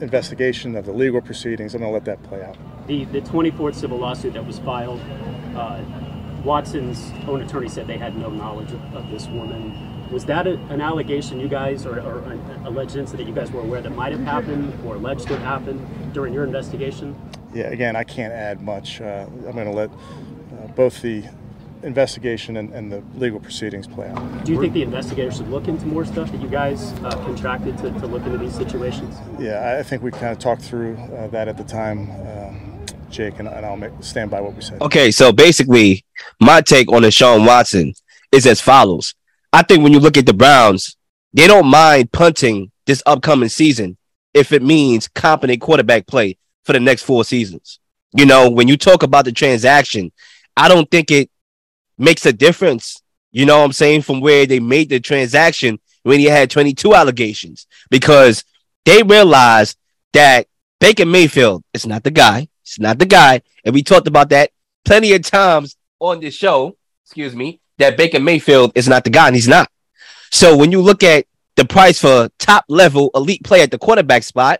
investigation, 0.01 0.75
of 0.75 0.85
the 0.85 0.91
legal 0.91 1.21
proceedings. 1.21 1.73
I'm 1.73 1.81
going 1.81 1.91
to 1.91 1.93
let 1.93 2.05
that 2.05 2.23
play 2.23 2.43
out. 2.43 2.57
The, 2.87 3.05
the 3.05 3.21
24th 3.21 3.75
civil 3.75 3.97
lawsuit 3.97 4.33
that 4.33 4.45
was 4.45 4.59
filed, 4.59 5.01
uh, 5.55 5.81
Watson's 6.43 7.11
own 7.27 7.41
attorney 7.41 7.69
said 7.69 7.87
they 7.87 7.97
had 7.97 8.15
no 8.15 8.29
knowledge 8.29 8.71
of, 8.71 8.81
of 8.95 9.09
this 9.09 9.27
woman. 9.27 10.11
Was 10.11 10.25
that 10.25 10.45
a, 10.45 10.53
an 10.69 10.81
allegation 10.81 11.39
you 11.39 11.47
guys, 11.47 11.85
or, 11.85 11.99
or 11.99 12.19
an 12.31 12.39
alleged 12.65 12.95
incident 12.95 13.25
that 13.25 13.27
you 13.27 13.35
guys 13.35 13.51
were 13.51 13.61
aware 13.61 13.81
that 13.81 13.89
might 13.89 14.11
have 14.11 14.21
happened 14.21 14.73
or 14.85 14.95
alleged 14.95 15.27
to 15.27 15.37
have 15.37 15.41
happened 15.41 16.13
during 16.13 16.33
your 16.33 16.43
investigation? 16.43 17.15
Yeah, 17.53 17.65
again, 17.65 17.95
I 17.95 18.03
can't 18.03 18.33
add 18.33 18.61
much. 18.61 19.01
Uh, 19.01 19.25
I'm 19.47 19.53
going 19.53 19.65
to 19.65 19.71
let 19.71 19.89
uh, 19.89 20.67
both 20.75 21.01
the 21.01 21.23
investigation 21.85 22.57
and, 22.57 22.71
and, 22.73 22.91
the 22.91 23.03
legal 23.15 23.39
proceedings 23.39 23.87
play 23.87 24.09
out. 24.09 24.45
Do 24.45 24.51
you 24.51 24.59
think 24.59 24.73
the 24.73 24.81
investigators 24.81 25.37
should 25.37 25.49
look 25.49 25.67
into 25.67 25.85
more 25.85 26.03
stuff 26.03 26.31
that 26.31 26.41
you 26.41 26.47
guys 26.47 26.91
uh, 27.03 27.11
contracted 27.23 27.77
to, 27.77 27.91
to, 27.91 28.07
look 28.07 28.23
into 28.23 28.37
these 28.37 28.55
situations? 28.55 29.15
Yeah, 29.39 29.77
I 29.79 29.83
think 29.83 30.01
we 30.01 30.11
kind 30.11 30.27
of 30.27 30.39
talked 30.39 30.61
through 30.61 30.97
uh, 30.97 31.27
that 31.27 31.47
at 31.47 31.57
the 31.57 31.63
time, 31.63 32.09
um, 32.11 32.85
Jake, 33.09 33.39
and, 33.39 33.47
and 33.47 33.65
I'll 33.65 33.77
make, 33.77 33.91
stand 34.01 34.31
by 34.31 34.41
what 34.41 34.55
we 34.55 34.61
said. 34.61 34.81
Okay, 34.81 35.11
so 35.11 35.31
basically, 35.31 36.03
my 36.39 36.61
take 36.61 36.91
on 36.91 37.03
the 37.03 37.09
Deshaun 37.09 37.45
Watson 37.45 37.93
is 38.31 38.45
as 38.45 38.59
follows. 38.59 39.13
I 39.53 39.61
think 39.61 39.83
when 39.83 39.93
you 39.93 39.99
look 39.99 40.17
at 40.17 40.25
the 40.25 40.33
Browns, 40.33 40.97
they 41.33 41.47
don't 41.47 41.67
mind 41.67 42.11
punting 42.11 42.71
this 42.85 43.03
upcoming 43.05 43.49
season 43.49 43.97
if 44.33 44.51
it 44.51 44.61
means 44.61 45.07
competent 45.07 45.61
quarterback 45.61 46.07
play 46.07 46.37
for 46.63 46.73
the 46.73 46.79
next 46.79 47.03
four 47.03 47.23
seasons. 47.23 47.79
You 48.13 48.25
know, 48.25 48.49
when 48.49 48.67
you 48.67 48.77
talk 48.77 49.03
about 49.03 49.25
the 49.25 49.31
transaction, 49.31 50.11
I 50.57 50.67
don't 50.67 50.89
think 50.89 51.11
it 51.11 51.29
makes 51.97 52.25
a 52.25 52.33
difference, 52.33 53.01
you 53.31 53.45
know 53.45 53.59
what 53.59 53.65
I'm 53.65 53.73
saying, 53.73 54.03
from 54.03 54.21
where 54.21 54.45
they 54.45 54.59
made 54.59 54.89
the 54.89 54.99
transaction 54.99 55.79
when 56.03 56.19
he 56.19 56.25
had 56.25 56.49
22 56.49 56.93
allegations 56.93 57.67
because 57.89 58.43
they 58.85 59.03
realized 59.03 59.77
that 60.13 60.47
Baker 60.79 61.05
Mayfield 61.05 61.63
is 61.73 61.85
not 61.85 62.03
the 62.03 62.11
guy. 62.11 62.47
It's 62.61 62.79
not 62.79 62.99
the 62.99 63.05
guy. 63.05 63.41
And 63.63 63.73
we 63.73 63.83
talked 63.83 64.07
about 64.07 64.29
that 64.29 64.51
plenty 64.83 65.13
of 65.13 65.23
times 65.23 65.75
on 65.99 66.19
this 66.19 66.35
show, 66.35 66.77
excuse 67.03 67.35
me, 67.35 67.59
that 67.77 67.97
Baker 67.97 68.19
Mayfield 68.19 68.71
is 68.75 68.87
not 68.87 69.03
the 69.03 69.09
guy, 69.09 69.27
and 69.27 69.35
he's 69.35 69.47
not. 69.47 69.69
So 70.31 70.55
when 70.57 70.71
you 70.71 70.81
look 70.81 71.03
at 71.03 71.25
the 71.55 71.65
price 71.65 71.99
for 71.99 72.29
top 72.37 72.65
level 72.67 73.09
elite 73.15 73.43
play 73.43 73.61
at 73.61 73.71
the 73.71 73.77
quarterback 73.77 74.23
spot, 74.23 74.59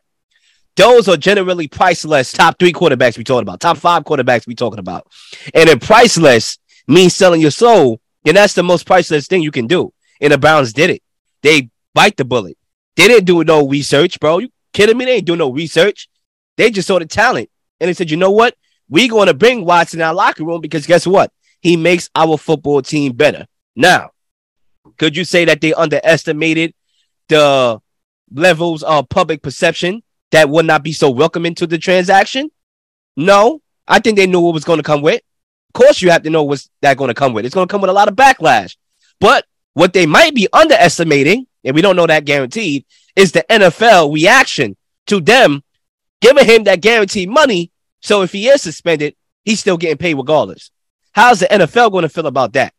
those 0.76 1.08
are 1.08 1.18
generally 1.18 1.68
priceless 1.68 2.32
top 2.32 2.60
three 2.60 2.74
quarterbacks 2.74 3.18
we 3.18 3.24
talking 3.24 3.44
about, 3.44 3.60
top 3.60 3.78
five 3.78 4.04
quarterbacks 4.04 4.46
we 4.46 4.56
talking 4.56 4.80
about. 4.80 5.08
And 5.54 5.70
if 5.70 5.80
priceless 5.82 6.58
means 6.88 7.16
selling 7.16 7.42
your 7.42 7.52
soul, 7.52 8.00
then 8.24 8.36
that's 8.36 8.54
the 8.54 8.64
most 8.64 8.86
priceless 8.86 9.28
thing 9.28 9.42
you 9.42 9.52
can 9.52 9.68
do. 9.68 9.94
And 10.22 10.34
the 10.34 10.38
Browns 10.38 10.74
did 10.74 10.90
it. 10.90 11.02
They 11.42 11.70
bite 11.94 12.18
the 12.18 12.26
bullet. 12.26 12.58
They 12.96 13.08
didn't 13.08 13.26
do 13.26 13.44
no 13.44 13.68
research, 13.68 14.20
bro. 14.20 14.40
You 14.40 14.50
kidding 14.74 14.98
me? 14.98 15.06
They 15.06 15.16
ain't 15.18 15.26
do 15.26 15.36
no 15.36 15.52
research. 15.52 16.08
They 16.58 16.72
just 16.72 16.88
saw 16.88 17.00
the 17.00 17.06
talent. 17.06 17.50
And 17.80 17.90
they 17.90 17.94
said, 17.94 18.10
you 18.10 18.18
know 18.18 18.32
what? 18.32 18.56
We're 18.90 19.10
going 19.10 19.28
to 19.28 19.34
bring 19.34 19.66
Watson 19.66 20.00
in 20.00 20.06
our 20.06 20.14
locker 20.14 20.46
room 20.46 20.62
because 20.62 20.88
guess 20.88 21.06
what? 21.06 21.32
He 21.62 21.76
makes 21.76 22.10
our 22.16 22.38
football 22.38 22.82
team 22.82 23.14
better. 23.14 23.48
Now, 23.76 24.12
could 24.98 25.18
you 25.18 25.26
say 25.26 25.46
that 25.46 25.62
they 25.62 25.74
underestimated 25.74 26.74
the 27.28 27.80
levels 28.32 28.84
of 28.84 29.10
public 29.10 29.42
perception 29.42 30.04
that 30.32 30.50
would 30.50 30.66
not 30.66 30.84
be 30.84 30.94
so 30.94 31.10
welcoming 31.10 31.56
to 31.56 31.68
the 31.68 31.78
transaction? 31.78 32.50
No, 33.18 33.62
I 33.88 34.00
think 34.00 34.18
they 34.18 34.28
knew 34.28 34.40
what 34.40 34.54
was 34.54 34.64
going 34.64 34.78
to 34.78 34.84
come 34.84 35.02
with. 35.02 35.22
Course, 35.76 36.02
you 36.02 36.10
have 36.10 36.24
to 36.24 36.30
know 36.30 36.44
what's 36.44 36.70
that 36.82 36.98
going 36.98 37.10
to 37.10 37.14
come 37.14 37.34
with. 37.34 37.46
It's 37.46 37.54
going 37.54 37.68
to 37.68 37.72
come 37.72 37.82
with 37.82 37.90
a 37.90 37.94
lot 37.94 38.08
of 38.08 38.16
backlash. 38.16 38.76
But 39.20 39.46
what 39.74 39.94
they 39.94 40.06
might 40.06 40.34
be 40.34 40.48
underestimating, 40.52 41.48
and 41.64 41.76
we 41.76 41.82
don't 41.82 41.96
know 41.96 42.08
that 42.08 42.26
guaranteed, 42.26 42.86
is 43.16 43.32
the 43.32 43.46
NFL 43.50 44.14
reaction 44.14 44.76
to 45.08 45.20
them 45.20 45.64
giving 46.22 46.46
him 46.46 46.64
that 46.64 46.82
guaranteed 46.82 47.30
money. 47.30 47.72
So 48.02 48.22
if 48.24 48.32
he 48.32 48.48
is 48.48 48.62
suspended, 48.62 49.16
he's 49.44 49.60
still 49.60 49.78
getting 49.78 49.98
paid 49.98 50.16
regardless. 50.16 50.72
How's 51.12 51.40
the 51.40 51.48
NFL 51.48 51.92
going 51.92 52.04
to 52.04 52.10
feel 52.10 52.28
about 52.28 52.54
that? 52.54 52.74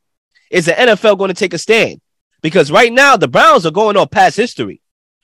is 0.50 0.67
the 0.67 0.73
NFL 0.73 1.19
going 1.19 1.29
to 1.29 1.35
take 1.35 1.55
a 1.55 1.59
stand? 1.59 2.00
Because 2.43 2.71
right 2.71 2.93
now 2.93 3.17
the 3.17 3.29
Browns 3.29 3.67
are 3.67 3.71
going 3.73 3.97
on 3.97 4.09
past 4.09 4.37
history. 4.37 4.81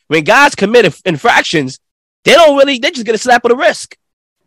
When 0.09 0.25
guys 0.25 0.55
commit 0.55 1.01
infractions, 1.05 1.79
they 2.25 2.33
don't 2.33 2.57
really 2.57 2.79
they 2.79 2.91
just 2.91 3.07
get 3.07 3.15
a 3.15 3.19
slap 3.19 3.45
on 3.45 3.51
the 3.51 3.57
wrist. 3.57 3.97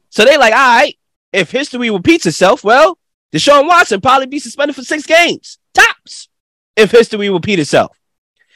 So 0.09 0.25
they 0.25 0.37
like, 0.37 0.53
all 0.53 0.77
right, 0.77 0.97
if 1.33 1.51
history 1.51 1.89
repeats 1.89 2.25
itself, 2.25 2.63
well, 2.63 2.97
Deshaun 3.33 3.67
Watson 3.67 4.01
probably 4.01 4.27
be 4.27 4.39
suspended 4.39 4.75
for 4.75 4.83
six 4.83 5.05
games 5.05 5.57
tops 5.73 6.29
if 6.75 6.91
history 6.91 7.29
repeat 7.29 7.59
itself. 7.59 7.97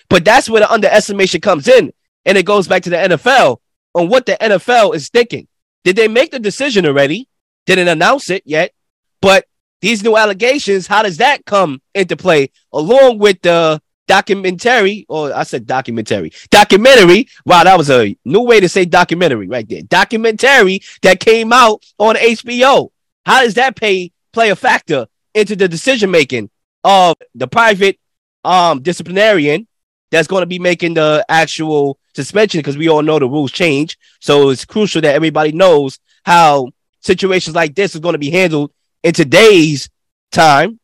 But 0.10 0.26
that's 0.26 0.50
where 0.50 0.62
the 0.62 0.72
underestimation 0.72 1.42
comes 1.42 1.68
in, 1.68 1.94
and 2.26 2.38
it 2.38 2.46
goes 2.46 2.68
back 2.68 2.84
to 2.84 2.90
the 2.90 2.98
NFL 2.98 3.58
on 3.94 4.10
what 4.10 4.26
the 4.26 4.38
NFL 4.40 4.96
is 4.96 5.10
thinking. 5.10 5.48
Did 5.84 5.96
they 5.96 6.08
make 6.08 6.32
the 6.32 6.40
decision 6.40 6.86
already? 6.86 7.28
Didn't 7.66 7.88
announce 7.88 8.30
it 8.30 8.44
yet, 8.46 8.74
but 9.22 9.46
these 9.82 10.04
new 10.04 10.18
allegations, 10.18 10.88
how 10.88 11.04
does 11.04 11.18
that 11.18 11.46
come 11.46 11.82
into 11.94 12.18
play 12.18 12.52
along 12.74 13.20
with 13.20 13.42
the 13.42 13.82
documentary, 14.10 15.06
or 15.08 15.32
I 15.34 15.44
said 15.44 15.68
documentary, 15.68 16.34
documentary. 16.50 17.30
Wow, 17.46 17.64
that 17.64 17.78
was 17.78 17.92
a 17.92 18.18
new 18.26 18.42
way 18.42 18.60
to 18.60 18.68
say 18.68 18.84
documentary 18.84 19.48
right 19.48 19.70
there. 19.70 19.84
Documentary 19.84 20.82
that 21.04 21.20
came 21.20 21.54
out 21.54 21.86
on 22.00 22.16
HBO. 22.16 22.90
How 23.26 23.44
does 23.44 23.54
that 23.54 23.76
pay 23.76 24.12
play 24.32 24.50
a 24.50 24.56
factor 24.56 25.08
into 25.34 25.56
the 25.56 25.68
decision 25.68 26.12
making 26.12 26.50
of 26.84 27.16
the 27.36 27.48
private 27.48 28.00
um 28.46 28.82
disciplinarian 28.82 29.68
that's 30.12 30.28
going 30.28 30.42
to 30.42 30.48
be 30.48 30.60
making 30.60 30.96
the 30.96 31.26
actual 31.30 32.00
suspension 32.16 32.60
because 32.60 32.78
we 32.78 32.90
all 32.90 33.02
know 33.02 33.20
the 33.20 33.28
rules 33.28 33.52
change. 33.52 33.98
So 34.20 34.50
it's 34.50 34.66
crucial 34.66 35.02
that 35.02 35.16
everybody 35.16 35.52
knows 35.52 36.00
how 36.24 36.70
situations 37.02 37.56
like 37.56 37.76
this 37.76 37.96
is 37.96 38.02
going 38.02 38.14
to 38.14 38.20
be 38.20 38.32
handled 38.32 38.72
in 39.04 39.14
today's 39.14 39.90
time. 40.32 40.80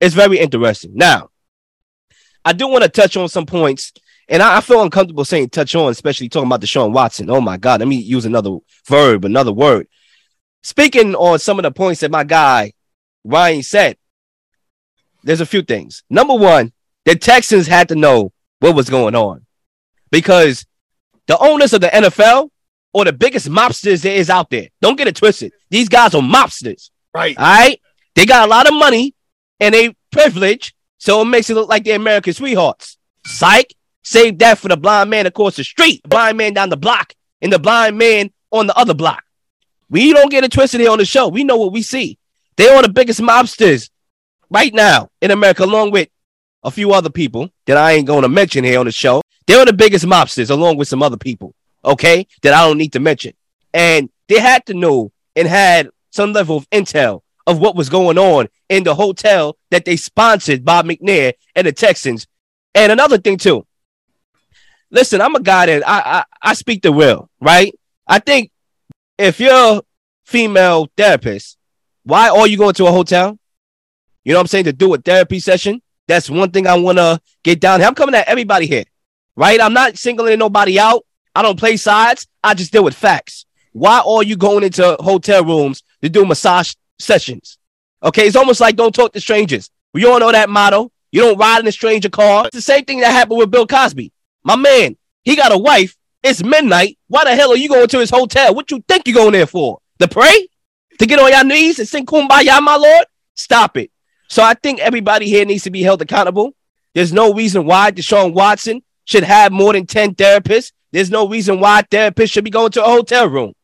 It's 0.00 0.14
very 0.14 0.38
interesting. 0.38 0.92
Now, 0.94 1.30
I 2.44 2.52
do 2.52 2.68
want 2.68 2.84
to 2.84 2.88
touch 2.88 3.16
on 3.16 3.28
some 3.28 3.44
points, 3.44 3.92
and 4.28 4.42
I, 4.42 4.60
feel 4.62 4.82
uncomfortable 4.82 5.26
saying 5.26 5.50
touch 5.50 5.74
on, 5.74 5.90
especially 5.90 6.30
talking 6.30 6.46
about 6.46 6.62
Deshaun 6.62 6.92
Watson. 6.92 7.28
Oh 7.28 7.40
my 7.40 7.58
God, 7.58 7.80
let 7.80 7.88
me 7.88 7.96
use 7.96 8.24
another 8.24 8.56
verb, 8.86 9.24
another 9.24 9.52
word. 9.52 9.88
Speaking 10.62 11.14
on 11.14 11.38
some 11.38 11.58
of 11.58 11.64
the 11.64 11.70
points 11.70 12.00
that 12.00 12.10
my 12.10 12.24
guy 12.24 12.72
Ryan 13.24 13.62
said, 13.62 13.96
there's 15.22 15.40
a 15.40 15.46
few 15.46 15.62
things. 15.62 16.02
Number 16.08 16.34
one, 16.34 16.72
the 17.04 17.16
Texans 17.16 17.66
had 17.66 17.88
to 17.88 17.94
know 17.94 18.32
what 18.60 18.74
was 18.74 18.88
going 18.88 19.14
on 19.14 19.46
because 20.10 20.66
the 21.26 21.38
owners 21.38 21.72
of 21.72 21.80
the 21.80 21.88
NFL 21.88 22.50
or 22.92 23.04
the 23.04 23.12
biggest 23.12 23.48
mobsters 23.48 24.02
there 24.02 24.16
is 24.16 24.30
out 24.30 24.50
there. 24.50 24.68
Don't 24.80 24.96
get 24.96 25.08
it 25.08 25.16
twisted. 25.16 25.52
These 25.68 25.88
guys 25.88 26.14
are 26.14 26.22
mobsters. 26.22 26.90
Right. 27.14 27.36
All 27.38 27.44
right. 27.44 27.80
They 28.14 28.26
got 28.26 28.46
a 28.46 28.50
lot 28.50 28.66
of 28.66 28.74
money 28.74 29.14
and 29.60 29.74
they 29.74 29.94
privilege, 30.10 30.74
so 30.98 31.22
it 31.22 31.26
makes 31.26 31.50
it 31.50 31.54
look 31.54 31.68
like 31.68 31.84
they're 31.84 31.96
American 31.96 32.32
sweethearts. 32.32 32.98
Psych. 33.26 33.74
Save 34.02 34.38
that 34.38 34.58
for 34.58 34.68
the 34.68 34.76
blind 34.76 35.10
man 35.10 35.26
across 35.26 35.56
the 35.56 35.64
street, 35.64 36.02
blind 36.08 36.38
man 36.38 36.54
down 36.54 36.70
the 36.70 36.76
block, 36.76 37.12
and 37.42 37.52
the 37.52 37.58
blind 37.58 37.98
man 37.98 38.30
on 38.50 38.66
the 38.66 38.76
other 38.76 38.94
block. 38.94 39.22
We 39.90 40.12
don't 40.12 40.30
get 40.30 40.42
it 40.42 40.52
twisted 40.52 40.80
here 40.80 40.90
on 40.90 40.98
the 40.98 41.04
show. 41.04 41.28
We 41.28 41.44
know 41.44 41.56
what 41.56 41.72
we 41.72 41.82
see. 41.82 42.18
They 42.60 42.68
are 42.68 42.82
the 42.82 42.90
biggest 42.90 43.20
mobsters 43.22 43.88
right 44.50 44.74
now 44.74 45.08
in 45.22 45.30
America, 45.30 45.64
along 45.64 45.92
with 45.92 46.10
a 46.62 46.70
few 46.70 46.92
other 46.92 47.08
people 47.08 47.48
that 47.64 47.78
I 47.78 47.92
ain't 47.92 48.06
going 48.06 48.20
to 48.20 48.28
mention 48.28 48.64
here 48.64 48.78
on 48.78 48.84
the 48.84 48.92
show. 48.92 49.22
They're 49.46 49.64
the 49.64 49.72
biggest 49.72 50.04
mobsters, 50.04 50.50
along 50.50 50.76
with 50.76 50.86
some 50.86 51.02
other 51.02 51.16
people, 51.16 51.54
okay, 51.82 52.26
that 52.42 52.52
I 52.52 52.66
don't 52.66 52.76
need 52.76 52.92
to 52.92 53.00
mention. 53.00 53.32
And 53.72 54.10
they 54.28 54.38
had 54.40 54.66
to 54.66 54.74
know 54.74 55.10
and 55.34 55.48
had 55.48 55.88
some 56.10 56.34
level 56.34 56.58
of 56.58 56.68
intel 56.68 57.22
of 57.46 57.60
what 57.60 57.76
was 57.76 57.88
going 57.88 58.18
on 58.18 58.46
in 58.68 58.84
the 58.84 58.94
hotel 58.94 59.56
that 59.70 59.86
they 59.86 59.96
sponsored 59.96 60.62
Bob 60.62 60.84
McNair 60.84 61.32
and 61.56 61.66
the 61.66 61.72
Texans. 61.72 62.26
And 62.74 62.92
another 62.92 63.16
thing, 63.16 63.38
too. 63.38 63.66
Listen, 64.90 65.22
I'm 65.22 65.34
a 65.34 65.40
guy 65.40 65.64
that 65.64 65.88
I, 65.88 66.00
I, 66.04 66.24
I 66.50 66.52
speak 66.52 66.82
the 66.82 66.92
will, 66.92 67.30
right? 67.40 67.72
I 68.06 68.18
think 68.18 68.50
if 69.16 69.40
you're 69.40 69.80
female 70.26 70.88
therapist, 70.94 71.56
why 72.04 72.28
are 72.28 72.46
you 72.46 72.56
going 72.56 72.74
to 72.74 72.86
a 72.86 72.92
hotel? 72.92 73.38
You 74.24 74.32
know 74.32 74.38
what 74.38 74.42
I'm 74.42 74.46
saying? 74.48 74.64
To 74.64 74.72
do 74.72 74.92
a 74.94 74.98
therapy 74.98 75.40
session. 75.40 75.82
That's 76.06 76.28
one 76.28 76.50
thing 76.50 76.66
I 76.66 76.74
want 76.74 76.98
to 76.98 77.20
get 77.44 77.60
down. 77.60 77.82
I'm 77.82 77.94
coming 77.94 78.14
at 78.14 78.26
everybody 78.26 78.66
here, 78.66 78.84
right? 79.36 79.60
I'm 79.60 79.72
not 79.72 79.96
singling 79.96 80.38
nobody 80.38 80.78
out. 80.78 81.04
I 81.34 81.42
don't 81.42 81.58
play 81.58 81.76
sides. 81.76 82.26
I 82.42 82.54
just 82.54 82.72
deal 82.72 82.82
with 82.82 82.94
facts. 82.94 83.46
Why 83.72 84.02
are 84.04 84.22
you 84.22 84.36
going 84.36 84.64
into 84.64 84.96
hotel 84.98 85.44
rooms 85.44 85.82
to 86.02 86.08
do 86.08 86.24
massage 86.24 86.74
sessions? 86.98 87.58
Okay, 88.02 88.26
it's 88.26 88.36
almost 88.36 88.60
like 88.60 88.76
don't 88.76 88.94
talk 88.94 89.12
to 89.12 89.20
strangers. 89.20 89.70
We 89.92 90.04
all 90.04 90.18
know 90.18 90.32
that 90.32 90.50
motto. 90.50 90.90
You 91.12 91.22
don't 91.22 91.38
ride 91.38 91.60
in 91.60 91.66
a 91.66 91.72
stranger 91.72 92.08
car. 92.08 92.46
It's 92.46 92.56
the 92.56 92.62
same 92.62 92.84
thing 92.84 93.00
that 93.00 93.12
happened 93.12 93.38
with 93.38 93.50
Bill 93.50 93.66
Cosby. 93.66 94.12
My 94.42 94.56
man, 94.56 94.96
he 95.22 95.36
got 95.36 95.52
a 95.52 95.58
wife. 95.58 95.96
It's 96.22 96.42
midnight. 96.42 96.98
Why 97.08 97.24
the 97.24 97.34
hell 97.34 97.52
are 97.52 97.56
you 97.56 97.68
going 97.68 97.88
to 97.88 97.98
his 98.00 98.10
hotel? 98.10 98.54
What 98.54 98.70
you 98.70 98.82
think 98.88 99.06
you're 99.06 99.14
going 99.14 99.32
there 99.32 99.46
for? 99.46 99.80
The 99.98 100.08
pray? 100.08 100.48
To 101.00 101.06
get 101.06 101.18
on 101.18 101.30
your 101.30 101.44
knees 101.44 101.78
and 101.78 101.88
sing 101.88 102.04
kumbaya, 102.04 102.60
my 102.62 102.76
lord? 102.76 103.06
Stop 103.34 103.78
it. 103.78 103.90
So 104.28 104.42
I 104.42 104.52
think 104.52 104.80
everybody 104.80 105.26
here 105.26 105.46
needs 105.46 105.62
to 105.62 105.70
be 105.70 105.82
held 105.82 106.02
accountable. 106.02 106.54
There's 106.92 107.10
no 107.10 107.32
reason 107.32 107.64
why 107.64 107.90
Deshaun 107.90 108.34
Watson 108.34 108.82
should 109.06 109.24
have 109.24 109.50
more 109.50 109.72
than 109.72 109.86
10 109.86 110.14
therapists. 110.14 110.72
There's 110.92 111.10
no 111.10 111.26
reason 111.26 111.58
why 111.58 111.80
therapists 111.90 112.32
should 112.32 112.44
be 112.44 112.50
going 112.50 112.72
to 112.72 112.84
a 112.84 112.86
hotel 112.86 113.30
room. 113.30 113.54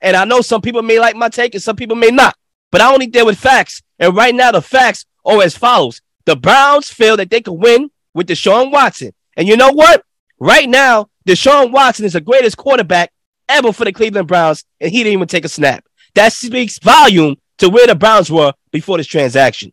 And 0.00 0.16
I 0.16 0.24
know 0.24 0.40
some 0.40 0.60
people 0.60 0.82
may 0.82 1.00
like 1.00 1.16
my 1.16 1.28
take 1.28 1.54
and 1.54 1.62
some 1.62 1.74
people 1.74 1.96
may 1.96 2.10
not, 2.10 2.36
but 2.70 2.80
I 2.80 2.92
only 2.92 3.08
deal 3.08 3.26
with 3.26 3.40
facts. 3.40 3.82
And 3.98 4.14
right 4.14 4.32
now, 4.34 4.52
the 4.52 4.62
facts 4.62 5.04
are 5.24 5.42
as 5.42 5.56
follows 5.56 6.00
The 6.26 6.36
Browns 6.36 6.90
feel 6.90 7.16
that 7.16 7.28
they 7.28 7.40
could 7.40 7.54
win 7.54 7.90
with 8.14 8.28
Deshaun 8.28 8.70
Watson. 8.70 9.10
And 9.36 9.48
you 9.48 9.56
know 9.56 9.72
what? 9.72 10.04
Right 10.38 10.68
now, 10.68 11.08
Deshaun 11.26 11.72
Watson 11.72 12.04
is 12.04 12.12
the 12.12 12.20
greatest 12.20 12.56
quarterback 12.56 13.10
ever 13.48 13.72
for 13.72 13.84
the 13.84 13.92
Cleveland 13.92 14.28
Browns, 14.28 14.64
and 14.80 14.92
he 14.92 14.98
didn't 14.98 15.14
even 15.14 15.26
take 15.26 15.44
a 15.44 15.48
snap. 15.48 15.84
That 16.14 16.32
speaks 16.32 16.78
volume 16.78 17.36
to 17.58 17.68
where 17.68 17.86
the 17.86 17.94
Browns 17.94 18.30
were 18.30 18.52
before 18.70 18.98
this 18.98 19.06
transaction. 19.06 19.72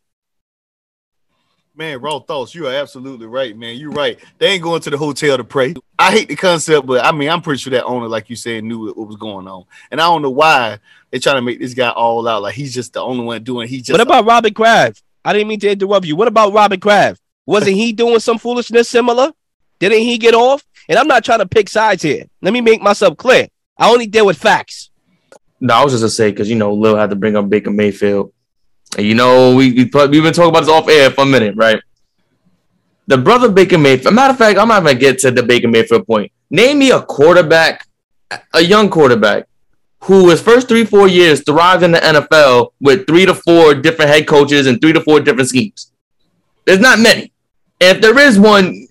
Man, 1.73 2.01
raw 2.01 2.19
thoughts. 2.19 2.53
You 2.53 2.67
are 2.67 2.73
absolutely 2.73 3.27
right, 3.27 3.57
man. 3.57 3.77
You're 3.77 3.91
right. 3.91 4.19
They 4.37 4.47
ain't 4.47 4.61
going 4.61 4.81
to 4.81 4.89
the 4.89 4.97
hotel 4.97 5.37
to 5.37 5.43
pray. 5.43 5.73
I 5.97 6.11
hate 6.11 6.27
the 6.27 6.35
concept, 6.35 6.85
but 6.85 7.03
I 7.03 7.11
mean, 7.11 7.29
I'm 7.29 7.41
pretty 7.41 7.59
sure 7.59 7.71
that 7.71 7.85
owner, 7.85 8.07
like 8.07 8.29
you 8.29 8.35
said, 8.35 8.63
knew 8.63 8.87
what 8.87 9.07
was 9.07 9.15
going 9.15 9.47
on. 9.47 9.63
And 9.89 10.01
I 10.01 10.03
don't 10.03 10.21
know 10.21 10.31
why 10.31 10.79
they're 11.09 11.19
trying 11.19 11.37
to 11.37 11.41
make 11.41 11.59
this 11.59 11.73
guy 11.73 11.89
all 11.89 12.27
out 12.27 12.41
like 12.41 12.55
he's 12.55 12.73
just 12.73 12.93
the 12.93 13.01
only 13.01 13.23
one 13.23 13.43
doing. 13.43 13.67
He 13.67 13.77
just. 13.77 13.91
What 13.91 14.01
about 14.01 14.25
Robert 14.25 14.53
Kraft? 14.53 15.01
I 15.23 15.33
didn't 15.33 15.47
mean 15.47 15.59
to 15.61 15.71
interrupt 15.71 16.05
you. 16.05 16.15
What 16.15 16.27
about 16.27 16.53
Robert 16.53 16.81
Kraft? 16.81 17.21
Wasn't 17.45 17.75
he 17.75 17.93
doing 17.93 18.19
some 18.19 18.37
foolishness 18.37 18.89
similar? 18.89 19.31
Didn't 19.79 19.99
he 19.99 20.17
get 20.17 20.35
off? 20.35 20.63
And 20.89 20.99
I'm 20.99 21.07
not 21.07 21.23
trying 21.23 21.39
to 21.39 21.47
pick 21.47 21.69
sides 21.69 22.03
here. 22.03 22.25
Let 22.41 22.53
me 22.53 22.61
make 22.61 22.81
myself 22.81 23.17
clear. 23.17 23.47
I 23.77 23.89
only 23.89 24.07
deal 24.07 24.25
with 24.25 24.37
facts. 24.37 24.90
No, 25.61 25.75
I 25.75 25.83
was 25.83 25.93
just 25.93 26.01
gonna 26.01 26.09
say 26.09 26.31
because 26.31 26.49
you 26.49 26.57
know 26.57 26.73
Lil 26.73 26.97
had 26.97 27.11
to 27.11 27.15
bring 27.15 27.37
up 27.37 27.49
Baker 27.49 27.71
Mayfield 27.71 28.33
and 28.97 29.05
you 29.05 29.15
know, 29.15 29.55
we, 29.55 29.71
we 29.71 29.81
have 29.93 30.11
been 30.11 30.33
talking 30.33 30.49
about 30.49 30.61
this 30.61 30.69
off 30.69 30.89
air 30.89 31.09
for 31.11 31.21
a 31.21 31.25
minute, 31.25 31.55
right? 31.55 31.81
The 33.07 33.17
brother 33.17 33.49
Baker 33.49 33.77
Mayfield. 33.77 34.13
Matter 34.13 34.31
of 34.31 34.37
fact, 34.37 34.59
I'm 34.59 34.67
not 34.67 34.83
gonna 34.83 34.95
get 34.95 35.19
to 35.19 35.31
the 35.31 35.43
Baker 35.43 35.67
Mayfield 35.67 36.05
point. 36.05 36.31
Name 36.49 36.79
me 36.79 36.91
a 36.91 37.01
quarterback, 37.01 37.87
a 38.53 38.61
young 38.61 38.89
quarterback, 38.89 39.47
who 40.03 40.29
his 40.29 40.41
first 40.41 40.67
three, 40.67 40.85
four 40.85 41.07
years 41.07 41.43
thrived 41.43 41.83
in 41.83 41.91
the 41.91 41.99
NFL 41.99 42.71
with 42.81 43.07
three 43.07 43.25
to 43.25 43.33
four 43.33 43.73
different 43.73 44.11
head 44.11 44.27
coaches 44.27 44.67
and 44.67 44.79
three 44.81 44.93
to 44.93 45.01
four 45.01 45.19
different 45.19 45.49
schemes. 45.49 45.91
There's 46.65 46.79
not 46.79 46.99
many. 46.99 47.31
And 47.79 47.97
if 47.97 48.01
there 48.01 48.17
is 48.19 48.39
one, 48.39 48.87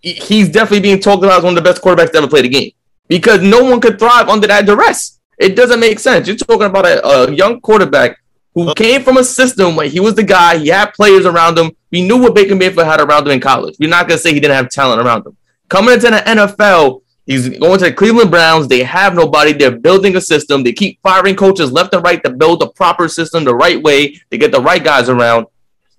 he's 0.00 0.48
definitely 0.48 0.80
being 0.80 1.00
talked 1.00 1.24
about 1.24 1.38
as 1.38 1.44
one 1.44 1.56
of 1.56 1.62
the 1.62 1.68
best 1.68 1.82
quarterbacks 1.82 2.12
to 2.12 2.18
ever 2.18 2.28
play 2.28 2.42
the 2.42 2.48
game. 2.48 2.72
Because 3.08 3.40
no 3.40 3.64
one 3.64 3.80
could 3.80 3.98
thrive 3.98 4.28
under 4.28 4.46
that 4.46 4.66
duress. 4.66 5.17
It 5.38 5.54
doesn't 5.56 5.80
make 5.80 5.98
sense. 5.98 6.26
You're 6.26 6.36
talking 6.36 6.66
about 6.66 6.86
a, 6.86 7.06
a 7.06 7.32
young 7.32 7.60
quarterback 7.60 8.18
who 8.54 8.70
oh. 8.70 8.74
came 8.74 9.02
from 9.02 9.18
a 9.18 9.24
system 9.24 9.76
where 9.76 9.88
he 9.88 10.00
was 10.00 10.14
the 10.14 10.22
guy, 10.22 10.58
he 10.58 10.68
had 10.68 10.92
players 10.92 11.26
around 11.26 11.56
him. 11.56 11.70
We 11.90 12.06
knew 12.06 12.20
what 12.20 12.34
Baker 12.34 12.56
Mayfield 12.56 12.86
had 12.86 13.00
around 13.00 13.26
him 13.26 13.32
in 13.32 13.40
college. 13.40 13.76
We're 13.78 13.88
not 13.88 14.08
gonna 14.08 14.18
say 14.18 14.34
he 14.34 14.40
didn't 14.40 14.56
have 14.56 14.68
talent 14.68 15.00
around 15.00 15.26
him. 15.26 15.36
Coming 15.68 15.94
into 15.94 16.10
the 16.10 16.16
NFL, 16.16 17.02
he's 17.26 17.48
going 17.58 17.78
to 17.78 17.84
the 17.84 17.92
Cleveland 17.92 18.30
Browns. 18.30 18.68
They 18.68 18.82
have 18.82 19.14
nobody. 19.14 19.52
They're 19.52 19.78
building 19.78 20.16
a 20.16 20.20
system. 20.20 20.64
They 20.64 20.72
keep 20.72 21.00
firing 21.02 21.36
coaches 21.36 21.70
left 21.70 21.94
and 21.94 22.02
right 22.02 22.22
to 22.24 22.30
build 22.30 22.60
the 22.60 22.68
proper 22.68 23.06
system 23.08 23.44
the 23.44 23.54
right 23.54 23.80
way. 23.80 24.20
They 24.30 24.38
get 24.38 24.50
the 24.50 24.60
right 24.60 24.82
guys 24.82 25.08
around. 25.08 25.46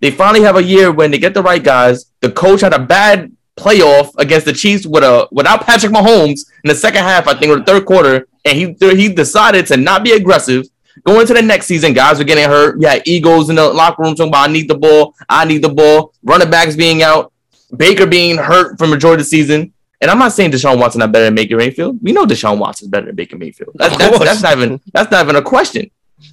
They 0.01 0.11
finally 0.11 0.43
have 0.43 0.55
a 0.55 0.63
year 0.63 0.91
when 0.91 1.11
they 1.11 1.17
get 1.17 1.33
the 1.33 1.43
right 1.43 1.63
guys. 1.63 2.05
The 2.21 2.31
coach 2.31 2.61
had 2.61 2.73
a 2.73 2.79
bad 2.79 3.31
playoff 3.59 4.11
against 4.17 4.45
the 4.45 4.53
Chiefs 4.53 4.85
with 4.85 5.03
a 5.03 5.27
without 5.31 5.65
Patrick 5.65 5.91
Mahomes 5.91 6.45
in 6.63 6.69
the 6.69 6.75
second 6.75 7.03
half, 7.03 7.27
I 7.27 7.33
think, 7.33 7.51
or 7.51 7.57
the 7.59 7.65
third 7.65 7.85
quarter, 7.85 8.27
and 8.45 8.57
he 8.57 8.75
he 8.79 9.09
decided 9.09 9.67
to 9.67 9.77
not 9.77 10.03
be 10.03 10.13
aggressive 10.13 10.65
Going 11.05 11.27
to 11.27 11.33
the 11.33 11.41
next 11.41 11.67
season, 11.67 11.93
guys 11.93 12.19
are 12.19 12.23
getting 12.23 12.45
hurt. 12.45 12.81
Yeah, 12.81 12.99
egos 13.05 13.49
in 13.49 13.55
the 13.55 13.69
locker 13.69 14.03
room 14.03 14.15
talking 14.15 14.29
about 14.29 14.49
I 14.49 14.51
need 14.51 14.67
the 14.67 14.77
ball, 14.77 15.15
I 15.27 15.45
need 15.45 15.61
the 15.61 15.69
ball. 15.69 16.13
Running 16.23 16.49
backs 16.49 16.75
being 16.75 17.03
out, 17.03 17.31
Baker 17.75 18.05
being 18.05 18.37
hurt 18.37 18.77
for 18.77 18.87
majority 18.87 19.21
of 19.21 19.25
the 19.25 19.29
season. 19.29 19.73
And 20.01 20.09
I'm 20.09 20.17
not 20.17 20.31
saying 20.31 20.51
Deshaun 20.51 20.79
Watson 20.79 20.99
not 20.99 21.11
better 21.11 21.25
than 21.25 21.35
Baker 21.35 21.57
Mayfield. 21.57 21.99
We 22.01 22.13
know 22.13 22.25
Deshaun 22.25 22.57
Watson 22.57 22.85
is 22.85 22.89
better 22.89 23.07
than 23.07 23.15
Baker 23.15 23.37
Mayfield. 23.37 23.71
That's, 23.75 23.97
that's, 23.97 24.19
that's, 24.19 24.41
not 24.41 24.57
even 24.57 24.81
that's 24.93 25.11
not 25.11 25.25
even 25.25 25.35
a 25.35 25.41
question. 25.41 25.91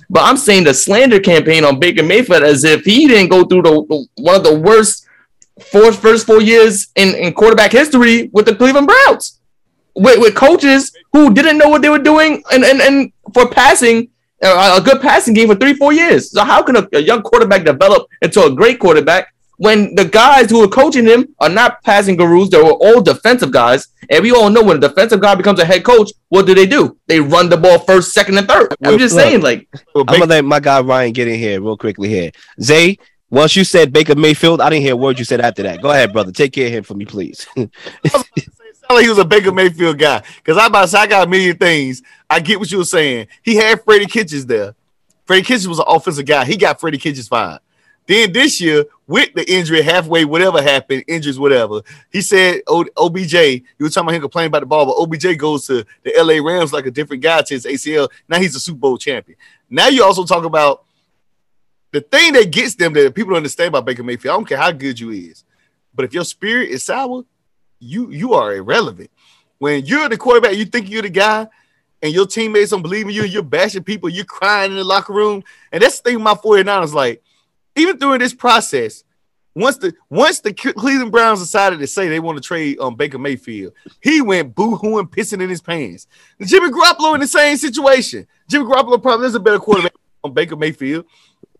But 0.08 0.24
I'm 0.24 0.36
saying 0.36 0.64
the 0.64 0.74
slander 0.74 1.20
campaign 1.20 1.64
on 1.64 1.80
Baker 1.80 2.02
Mayfield 2.02 2.42
as 2.42 2.64
if 2.64 2.84
he 2.84 3.06
didn't 3.08 3.28
go 3.28 3.44
through 3.44 3.62
the, 3.62 3.70
the 3.88 4.06
one 4.22 4.36
of 4.36 4.44
the 4.44 4.58
worst 4.58 5.05
four 5.60 5.92
first 5.92 6.26
four 6.26 6.40
years 6.40 6.88
in, 6.96 7.14
in 7.14 7.32
quarterback 7.32 7.72
history 7.72 8.28
with 8.32 8.46
the 8.46 8.54
Cleveland 8.54 8.86
Browns, 8.86 9.40
with, 9.94 10.20
with 10.20 10.34
coaches 10.34 10.92
who 11.12 11.32
didn't 11.32 11.58
know 11.58 11.68
what 11.68 11.82
they 11.82 11.88
were 11.88 11.98
doing, 11.98 12.42
and 12.52 12.64
and, 12.64 12.80
and 12.80 13.12
for 13.34 13.48
passing 13.48 14.08
uh, 14.42 14.78
a 14.80 14.84
good 14.84 15.00
passing 15.00 15.34
game 15.34 15.48
for 15.48 15.54
three 15.54 15.74
four 15.74 15.92
years. 15.92 16.30
So 16.30 16.44
how 16.44 16.62
can 16.62 16.76
a, 16.76 16.88
a 16.92 17.00
young 17.00 17.22
quarterback 17.22 17.64
develop 17.64 18.08
into 18.22 18.44
a 18.44 18.54
great 18.54 18.78
quarterback 18.78 19.32
when 19.58 19.94
the 19.94 20.04
guys 20.04 20.50
who 20.50 20.62
are 20.62 20.68
coaching 20.68 21.06
him 21.06 21.34
are 21.40 21.48
not 21.48 21.82
passing 21.82 22.16
gurus? 22.16 22.50
They 22.50 22.62
were 22.62 22.72
all 22.72 23.00
defensive 23.00 23.50
guys, 23.50 23.88
and 24.10 24.22
we 24.22 24.32
all 24.32 24.50
know 24.50 24.62
when 24.62 24.76
a 24.76 24.80
defensive 24.80 25.20
guy 25.20 25.34
becomes 25.34 25.58
a 25.60 25.64
head 25.64 25.84
coach, 25.84 26.12
what 26.28 26.46
do 26.46 26.54
they 26.54 26.66
do? 26.66 26.98
They 27.06 27.20
run 27.20 27.48
the 27.48 27.56
ball 27.56 27.78
first, 27.78 28.12
second, 28.12 28.36
and 28.36 28.46
third. 28.46 28.74
I'm 28.84 28.98
just 28.98 29.14
saying, 29.14 29.40
like 29.40 29.66
I'm 29.94 30.04
gonna 30.04 30.26
let 30.26 30.44
my 30.44 30.60
guy 30.60 30.80
Ryan 30.80 31.12
get 31.12 31.28
in 31.28 31.38
here 31.38 31.60
real 31.62 31.78
quickly 31.78 32.10
here. 32.10 32.30
Zay, 32.60 32.98
once 33.30 33.56
you 33.56 33.64
said 33.64 33.92
Baker 33.92 34.14
Mayfield, 34.14 34.60
I 34.60 34.70
didn't 34.70 34.82
hear 34.82 34.94
a 34.94 34.96
word 34.96 35.18
you 35.18 35.24
said 35.24 35.40
after 35.40 35.62
that. 35.64 35.82
Go 35.82 35.90
ahead, 35.90 36.12
brother. 36.12 36.32
Take 36.32 36.52
care 36.52 36.66
of 36.66 36.72
him 36.72 36.84
for 36.84 36.94
me, 36.94 37.04
please. 37.04 37.46
like 37.56 39.02
he 39.02 39.08
was 39.08 39.18
a 39.18 39.24
Baker 39.24 39.52
Mayfield 39.52 39.98
guy. 39.98 40.22
Because 40.36 40.56
I 40.58 40.66
about 40.66 40.82
to 40.82 40.88
say 40.88 40.98
I 40.98 41.06
got 41.06 41.26
a 41.26 41.30
million 41.30 41.56
things. 41.56 42.02
I 42.30 42.40
get 42.40 42.58
what 42.58 42.70
you 42.70 42.78
were 42.78 42.84
saying. 42.84 43.28
He 43.42 43.56
had 43.56 43.82
Freddie 43.82 44.06
Kitchens 44.06 44.46
there. 44.46 44.74
Freddie 45.24 45.42
Kitchens 45.42 45.68
was 45.68 45.78
an 45.78 45.86
offensive 45.88 46.26
guy. 46.26 46.44
He 46.44 46.56
got 46.56 46.80
Freddie 46.80 46.98
Kitchens 46.98 47.28
fired. 47.28 47.60
Then 48.06 48.32
this 48.32 48.60
year, 48.60 48.84
with 49.08 49.34
the 49.34 49.50
injury, 49.52 49.82
halfway, 49.82 50.24
whatever 50.24 50.62
happened, 50.62 51.02
injuries, 51.08 51.40
whatever, 51.40 51.82
he 52.12 52.20
said 52.20 52.60
o- 52.68 52.86
OBJ, 52.96 53.32
you 53.32 53.62
were 53.80 53.88
talking 53.88 54.08
about 54.08 54.14
him 54.14 54.20
complaining 54.20 54.48
about 54.48 54.60
the 54.60 54.66
ball, 54.66 54.86
but 54.86 55.02
OBJ 55.02 55.36
goes 55.38 55.66
to 55.66 55.84
the 56.04 56.12
LA 56.16 56.34
Rams 56.34 56.72
like 56.72 56.86
a 56.86 56.90
different 56.92 57.22
guy 57.22 57.42
to 57.42 57.54
his 57.54 57.66
ACL. 57.66 58.08
Now 58.28 58.38
he's 58.38 58.54
a 58.54 58.60
Super 58.60 58.78
Bowl 58.78 58.96
champion. 58.96 59.36
Now 59.68 59.88
you 59.88 60.04
also 60.04 60.24
talk 60.24 60.44
about 60.44 60.84
the 61.92 62.00
thing 62.00 62.32
that 62.34 62.50
gets 62.50 62.74
them 62.74 62.92
that 62.92 63.14
people 63.14 63.30
don't 63.30 63.38
understand 63.38 63.68
about 63.68 63.84
Baker 63.86 64.02
Mayfield. 64.02 64.32
I 64.32 64.36
don't 64.36 64.48
care 64.48 64.58
how 64.58 64.72
good 64.72 64.98
you 64.98 65.10
is, 65.10 65.44
but 65.94 66.04
if 66.04 66.12
your 66.12 66.24
spirit 66.24 66.70
is 66.70 66.84
sour, 66.84 67.24
you 67.78 68.10
you 68.10 68.34
are 68.34 68.54
irrelevant. 68.54 69.10
When 69.58 69.84
you're 69.86 70.08
the 70.08 70.18
quarterback, 70.18 70.56
you 70.56 70.66
think 70.66 70.90
you're 70.90 71.02
the 71.02 71.10
guy, 71.10 71.48
and 72.02 72.12
your 72.12 72.26
teammates 72.26 72.70
don't 72.70 72.82
believe 72.82 73.06
in 73.06 73.14
you, 73.14 73.24
and 73.24 73.32
you're 73.32 73.42
bashing 73.42 73.82
people, 73.82 74.08
you're 74.08 74.24
crying 74.24 74.72
in 74.72 74.76
the 74.76 74.84
locker 74.84 75.12
room. 75.12 75.42
And 75.72 75.82
that's 75.82 76.00
the 76.00 76.10
thing 76.10 76.16
with 76.16 76.24
my 76.24 76.34
49ers, 76.34 76.92
like, 76.92 77.22
even 77.74 77.98
during 77.98 78.20
this 78.20 78.34
process, 78.34 79.04
once 79.54 79.78
the 79.78 79.94
once 80.10 80.40
the 80.40 80.52
Cleveland 80.52 81.10
Browns 81.10 81.40
decided 81.40 81.78
to 81.78 81.86
say 81.86 82.08
they 82.08 82.20
want 82.20 82.36
to 82.36 82.42
trade 82.42 82.78
um, 82.78 82.94
Baker 82.94 83.18
Mayfield, 83.18 83.72
he 84.02 84.20
went 84.20 84.54
boo-hooing, 84.54 85.06
pissing 85.06 85.40
in 85.40 85.48
his 85.48 85.62
pants. 85.62 86.06
Jimmy 86.42 86.70
Garoppolo 86.70 87.14
in 87.14 87.20
the 87.20 87.26
same 87.26 87.56
situation. 87.56 88.26
Jimmy 88.48 88.66
Garoppolo 88.66 89.00
probably 89.00 89.26
is 89.26 89.34
a 89.34 89.40
better 89.40 89.58
quarterback 89.58 89.94
on 90.22 90.34
Baker 90.34 90.56
Mayfield. 90.56 91.06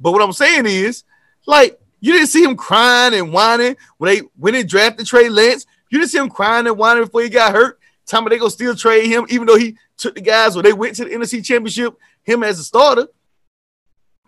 But 0.00 0.12
what 0.12 0.22
I'm 0.22 0.32
saying 0.32 0.66
is, 0.66 1.04
like, 1.46 1.80
you 2.00 2.12
didn't 2.12 2.28
see 2.28 2.42
him 2.42 2.56
crying 2.56 3.14
and 3.14 3.32
whining 3.32 3.76
when 3.98 4.14
they 4.14 4.22
when 4.36 4.54
they 4.54 4.62
drafted 4.62 5.06
Trey 5.06 5.28
Lance. 5.28 5.66
You 5.90 5.98
didn't 5.98 6.10
see 6.10 6.18
him 6.18 6.28
crying 6.28 6.66
and 6.66 6.76
whining 6.76 7.04
before 7.04 7.22
he 7.22 7.28
got 7.28 7.52
hurt. 7.52 7.80
Time 8.06 8.24
they 8.28 8.38
go 8.38 8.48
still 8.48 8.76
trade 8.76 9.08
him, 9.08 9.26
even 9.28 9.46
though 9.46 9.56
he 9.56 9.76
took 9.96 10.14
the 10.14 10.20
guys 10.20 10.54
when 10.54 10.64
they 10.64 10.72
went 10.72 10.94
to 10.96 11.04
the 11.04 11.10
NFC 11.10 11.44
Championship, 11.44 11.96
him 12.22 12.44
as 12.44 12.58
a 12.60 12.64
starter. 12.64 13.08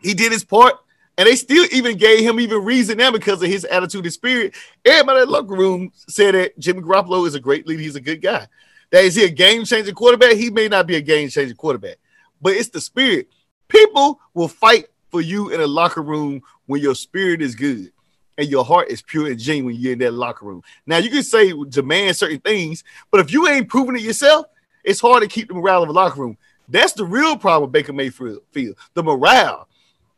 He 0.00 0.14
did 0.14 0.32
his 0.32 0.44
part, 0.44 0.74
and 1.16 1.28
they 1.28 1.36
still 1.36 1.66
even 1.70 1.96
gave 1.96 2.20
him 2.20 2.40
even 2.40 2.64
reason 2.64 2.98
now 2.98 3.12
because 3.12 3.40
of 3.40 3.48
his 3.48 3.64
attitude 3.64 4.04
and 4.04 4.12
spirit. 4.12 4.54
Everybody 4.84 5.20
in 5.20 5.26
the 5.26 5.32
locker 5.32 5.54
room 5.54 5.92
said 5.94 6.34
that 6.34 6.58
Jimmy 6.58 6.82
Garoppolo 6.82 7.26
is 7.26 7.36
a 7.36 7.40
great 7.40 7.68
leader. 7.68 7.82
He's 7.82 7.96
a 7.96 8.00
good 8.00 8.20
guy. 8.20 8.48
That 8.90 9.04
is 9.04 9.14
he 9.14 9.24
a 9.24 9.30
game 9.30 9.64
changing 9.64 9.94
quarterback? 9.94 10.32
He 10.32 10.50
may 10.50 10.68
not 10.68 10.86
be 10.86 10.96
a 10.96 11.00
game 11.00 11.28
changing 11.28 11.56
quarterback, 11.56 11.98
but 12.40 12.54
it's 12.54 12.70
the 12.70 12.80
spirit. 12.80 13.28
People 13.68 14.18
will 14.34 14.48
fight 14.48 14.86
for 15.10 15.20
you 15.20 15.50
in 15.50 15.60
a 15.60 15.66
locker 15.66 16.02
room 16.02 16.42
when 16.66 16.80
your 16.80 16.94
spirit 16.94 17.42
is 17.42 17.54
good 17.54 17.92
and 18.36 18.48
your 18.48 18.64
heart 18.64 18.88
is 18.88 19.02
pure 19.02 19.26
and 19.26 19.38
genuine 19.38 19.76
you're 19.76 19.92
in 19.92 19.98
that 19.98 20.14
locker 20.14 20.46
room. 20.46 20.62
Now 20.86 20.98
you 20.98 21.10
can 21.10 21.22
say 21.22 21.52
demand 21.68 22.16
certain 22.16 22.40
things, 22.40 22.84
but 23.10 23.20
if 23.20 23.32
you 23.32 23.48
ain't 23.48 23.68
proving 23.68 23.96
it 23.96 24.02
yourself, 24.02 24.46
it's 24.84 25.00
hard 25.00 25.22
to 25.22 25.28
keep 25.28 25.48
the 25.48 25.54
morale 25.54 25.82
of 25.82 25.88
a 25.88 25.92
locker 25.92 26.20
room. 26.20 26.38
That's 26.68 26.92
the 26.92 27.04
real 27.04 27.36
problem 27.36 27.70
Baker 27.70 27.92
Mayfield. 27.92 28.42
Feel 28.52 28.74
the 28.94 29.02
morale, 29.02 29.68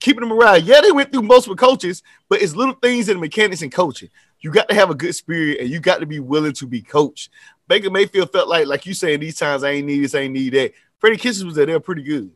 keeping 0.01 0.21
the 0.21 0.35
morale. 0.35 0.59
Yeah, 0.59 0.81
they 0.81 0.93
went 0.93 1.13
through 1.13 1.23
multiple 1.23 1.57
coaches, 1.57 2.03
but 2.29 2.43
it's 2.43 2.55
little 2.55 2.75
things 2.75 3.09
in 3.09 3.17
the 3.17 3.21
mechanics 3.21 3.63
and 3.63 3.73
coaching. 3.73 4.11
You 4.41 4.51
got 4.51 4.69
to 4.69 4.75
have 4.75 4.91
a 4.91 4.95
good 4.95 5.15
spirit 5.15 5.61
and 5.61 5.69
you 5.69 5.81
got 5.81 6.01
to 6.01 6.07
be 6.07 6.19
willing 6.19 6.53
to 6.55 6.67
be 6.67 6.83
coached. 6.83 7.31
Baker 7.69 7.91
Mayfield 7.91 8.33
felt 8.33 8.49
like, 8.49 8.67
like 8.67 8.87
you 8.87 8.95
saying, 8.95 9.21
these 9.21 9.39
times 9.39 9.63
I 9.63 9.71
ain't 9.71 9.87
need 9.87 10.03
this, 10.03 10.15
I 10.15 10.21
ain't 10.21 10.33
need 10.33 10.55
that. 10.55 10.73
Freddie 10.99 11.17
Kitchens 11.17 11.45
was 11.45 11.55
there, 11.55 11.67
they're 11.67 11.81
pretty 11.81 12.03
good. 12.03 12.31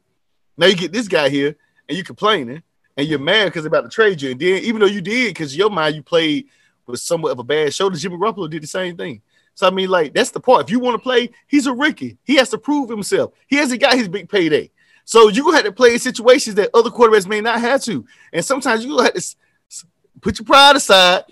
Now 0.57 0.67
you 0.67 0.77
get 0.77 0.93
this 0.93 1.09
guy 1.09 1.29
here 1.29 1.57
and 1.89 1.97
you 1.99 2.05
complaining 2.05 2.63
and 2.97 3.09
you're 3.09 3.19
mad 3.19 3.47
because 3.47 3.63
they're 3.63 3.69
about 3.69 3.83
to 3.83 3.89
trade 3.89 4.23
you. 4.23 4.31
And 4.31 4.41
then 4.41 4.63
even 4.63 4.81
though 4.81 4.87
you 4.87 5.01
did, 5.01 5.29
because 5.29 5.57
your 5.57 5.71
mind 5.71 5.97
you 5.97 6.03
played 6.03 6.47
with 6.87 7.01
somewhat 7.01 7.33
of 7.33 7.39
a 7.39 7.45
bad 7.45 7.73
shoulder, 7.75 7.97
Jimmy 7.97 8.17
Garoppolo 8.17 8.49
did 8.49 8.63
the 8.63 8.69
same 8.69 8.97
thing. 8.97 9.23
So 9.55 9.67
I 9.67 9.71
mean, 9.71 9.89
like 9.89 10.13
that's 10.13 10.31
the 10.31 10.41
part. 10.41 10.65
If 10.65 10.71
you 10.71 10.81
want 10.81 10.95
to 10.95 11.03
play, 11.03 11.31
he's 11.47 11.67
a 11.67 11.73
rookie. 11.73 12.19
He 12.25 12.37
has 12.37 12.51
to 12.51 12.59
prove 12.59 12.89
himself. 12.89 13.33
He 13.47 13.57
hasn't 13.57 13.81
got 13.81 13.95
his 13.95 14.09
big 14.09 14.29
payday. 14.29 14.71
So 15.05 15.29
you 15.29 15.45
go 15.45 15.53
have 15.53 15.65
to 15.65 15.73
play 15.73 15.93
in 15.93 15.99
situations 15.99 16.57
that 16.57 16.71
other 16.75 16.91
quarterbacks 16.91 17.27
may 17.27 17.41
not 17.41 17.61
have 17.61 17.83
to. 17.85 18.05
And 18.33 18.45
sometimes 18.45 18.85
you 18.85 18.99
have 18.99 19.15
to 19.15 19.37
put 20.21 20.39
your 20.39 20.47
pride 20.47 20.77
aside. 20.77 21.25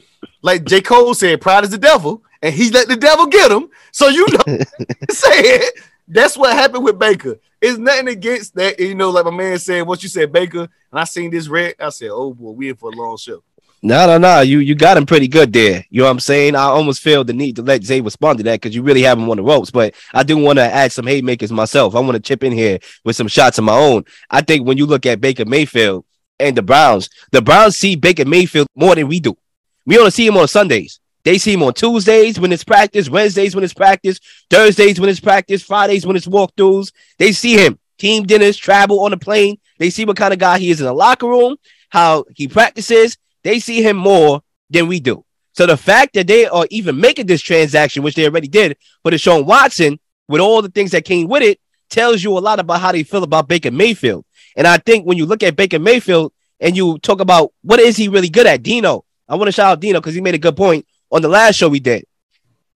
Like 0.43 0.65
J. 0.65 0.83
Cole 0.83 1.15
said, 1.15 1.41
pride 1.41 1.65
is 1.65 1.71
the 1.71 1.79
devil, 1.79 2.23
and 2.43 2.55
he 2.55 2.71
let 2.71 2.87
the 2.87 2.97
devil 2.97 3.27
get 3.27 3.51
him. 3.51 3.69
So 3.91 4.09
you 4.09 4.27
know, 4.29 4.59
say 5.11 5.41
it. 5.41 5.75
That's 6.07 6.37
what 6.37 6.53
happened 6.53 6.85
with 6.85 6.99
Baker. 6.99 7.41
It's 7.63 7.79
nothing 7.79 8.09
against 8.09 8.57
that. 8.57 8.81
You 8.81 8.97
know, 8.97 9.11
like 9.11 9.25
my 9.25 9.31
man 9.31 9.57
said, 9.59 9.87
once 9.87 10.03
you 10.03 10.09
said 10.09 10.33
Baker, 10.33 10.63
and 10.63 11.01
I 11.01 11.05
seen 11.05 11.31
this 11.31 11.47
red, 11.47 11.77
I 11.79 11.91
said, 11.91 12.11
oh 12.11 12.35
boy, 12.35 12.51
we 12.51 12.69
in 12.71 12.77
for 12.77 12.91
a 12.91 12.97
long 12.97 13.17
show. 13.17 13.45
No, 13.85 14.07
no, 14.07 14.19
no. 14.19 14.41
You 14.41 14.59
you 14.59 14.75
got 14.75 14.97
him 14.97 15.07
pretty 15.07 15.27
good 15.27 15.53
there. 15.53 15.85
You 15.91 16.01
know 16.01 16.05
what 16.05 16.13
I'm 16.13 16.21
saying? 16.21 16.55
I 16.55 16.65
almost 16.65 17.01
feel 17.03 17.25
the 17.25 17.33
need 17.33 17.57
to 17.57 17.63
let 17.63 17.83
Zay 17.83 18.01
respond 18.01 18.39
to 18.39 18.45
that 18.45 18.61
because 18.61 18.77
you 18.77 18.83
really 18.83 19.03
have 19.03 19.19
him 19.19 19.29
on 19.31 19.37
the 19.37 19.43
ropes. 19.43 19.73
But 19.73 19.95
I 20.13 20.23
do 20.23 20.39
want 20.39 20.59
to 20.59 20.65
add 20.65 20.93
some 20.93 21.07
haymakers 21.07 21.51
myself. 21.51 21.95
I 21.97 22.01
want 22.01 22.13
to 22.13 22.21
chip 22.21 22.45
in 22.45 22.53
here 22.53 22.79
with 23.05 23.17
some 23.17 23.27
shots 23.29 23.59
of 23.59 23.65
my 23.65 23.77
own. 23.77 24.05
I 24.31 24.41
think 24.41 24.67
when 24.67 24.79
you 24.79 24.87
look 24.87 25.07
at 25.07 25.21
Baker 25.21 25.45
Mayfield 25.45 26.05
and 26.39 26.57
the 26.57 26.63
Browns, 26.63 27.11
the 27.33 27.43
Browns 27.43 27.77
see 27.77 27.97
Baker 27.97 28.25
Mayfield 28.25 28.69
more 28.77 28.95
than 28.95 29.09
we 29.09 29.19
do. 29.19 29.37
We 29.85 29.99
only 29.99 30.13
see 30.13 30.27
him 30.27 30.37
on 30.37 30.47
Sundays. 30.47 31.01
They 31.25 31.39
see 31.39 31.53
him 31.53 31.63
on 31.63 31.75
Tuesdays 31.75 32.41
when 32.41 32.53
it's 32.53 32.65
practice, 32.65 33.09
Wednesdays 33.09 33.55
when 33.55 33.65
it's 33.65 33.75
practice, 33.75 34.19
Thursdays 34.51 34.99
when 34.99 35.09
it's 35.09 35.21
practice, 35.21 35.63
Fridays 35.63 36.05
when 36.05 36.17
it's 36.17 36.27
walkthroughs. 36.27 36.93
They 37.19 37.33
see 37.33 37.55
him 37.55 37.79
team 37.99 38.25
dinners, 38.25 38.57
travel 38.57 39.05
on 39.05 39.13
the 39.13 39.17
plane. 39.17 39.59
They 39.79 39.91
see 39.91 40.05
what 40.05 40.17
kind 40.17 40.33
of 40.33 40.41
guy 40.41 40.59
he 40.59 40.71
is 40.71 40.81
in 40.81 40.87
the 40.87 40.93
locker 40.93 41.29
room, 41.29 41.57
how 41.89 42.25
he 42.35 42.49
practices. 42.49 43.17
They 43.45 43.61
see 43.61 43.83
him 43.83 43.97
more 43.97 44.43
than 44.71 44.89
we 44.89 44.99
do. 44.99 45.25
So 45.53 45.67
the 45.67 45.77
fact 45.77 46.15
that 46.15 46.27
they 46.27 46.47
are 46.47 46.67
even 46.71 46.99
making 47.01 47.27
this 47.27 47.43
transaction, 47.43 48.03
which 48.03 48.15
they 48.15 48.25
already 48.25 48.49
did 48.49 48.77
for 49.03 49.13
Deshaun 49.13 49.45
Watson, 49.45 50.01
with 50.29 50.41
all 50.41 50.63
the 50.63 50.71
things 50.71 50.91
that 50.93 51.05
came 51.05 51.29
with 51.29 51.43
it, 51.43 51.61
tells 51.91 52.25
you 52.25 52.37
a 52.37 52.41
lot 52.41 52.59
about 52.59 52.81
how 52.81 52.91
they 52.91 53.03
feel 53.03 53.23
about 53.23 53.49
Baker 53.49 53.71
Mayfield. 53.71 54.25
And 54.57 54.67
I 54.67 54.79
think 54.79 55.07
when 55.07 55.19
you 55.19 55.27
look 55.27 55.43
at 55.43 55.57
Baker 55.57 55.79
Mayfield 55.79 56.33
and 56.59 56.77
you 56.77 56.99
talk 56.99 57.21
about 57.21 57.53
what 57.63 57.81
is 57.81 57.97
he 57.97 58.09
really 58.09 58.31
good 58.31 58.47
at, 58.47 58.63
Dino, 58.63 59.05
I 59.29 59.37
want 59.37 59.49
to 59.49 59.53
shout 59.53 59.73
out 59.73 59.81
Dino 59.81 60.01
because 60.01 60.15
he 60.15 60.21
made 60.21 60.35
a 60.35 60.39
good 60.39 60.57
point 60.57 60.87
on 61.13 61.23
the 61.23 61.29
last 61.29 61.57
show 61.57 61.69
we 61.69 61.79
did. 61.79 62.05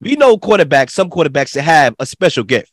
We 0.00 0.14
know 0.14 0.36
quarterbacks, 0.36 0.90
some 0.90 1.10
quarterbacks 1.10 1.54
that 1.54 1.62
have 1.62 1.96
a 1.98 2.06
special 2.06 2.44
gift. 2.44 2.70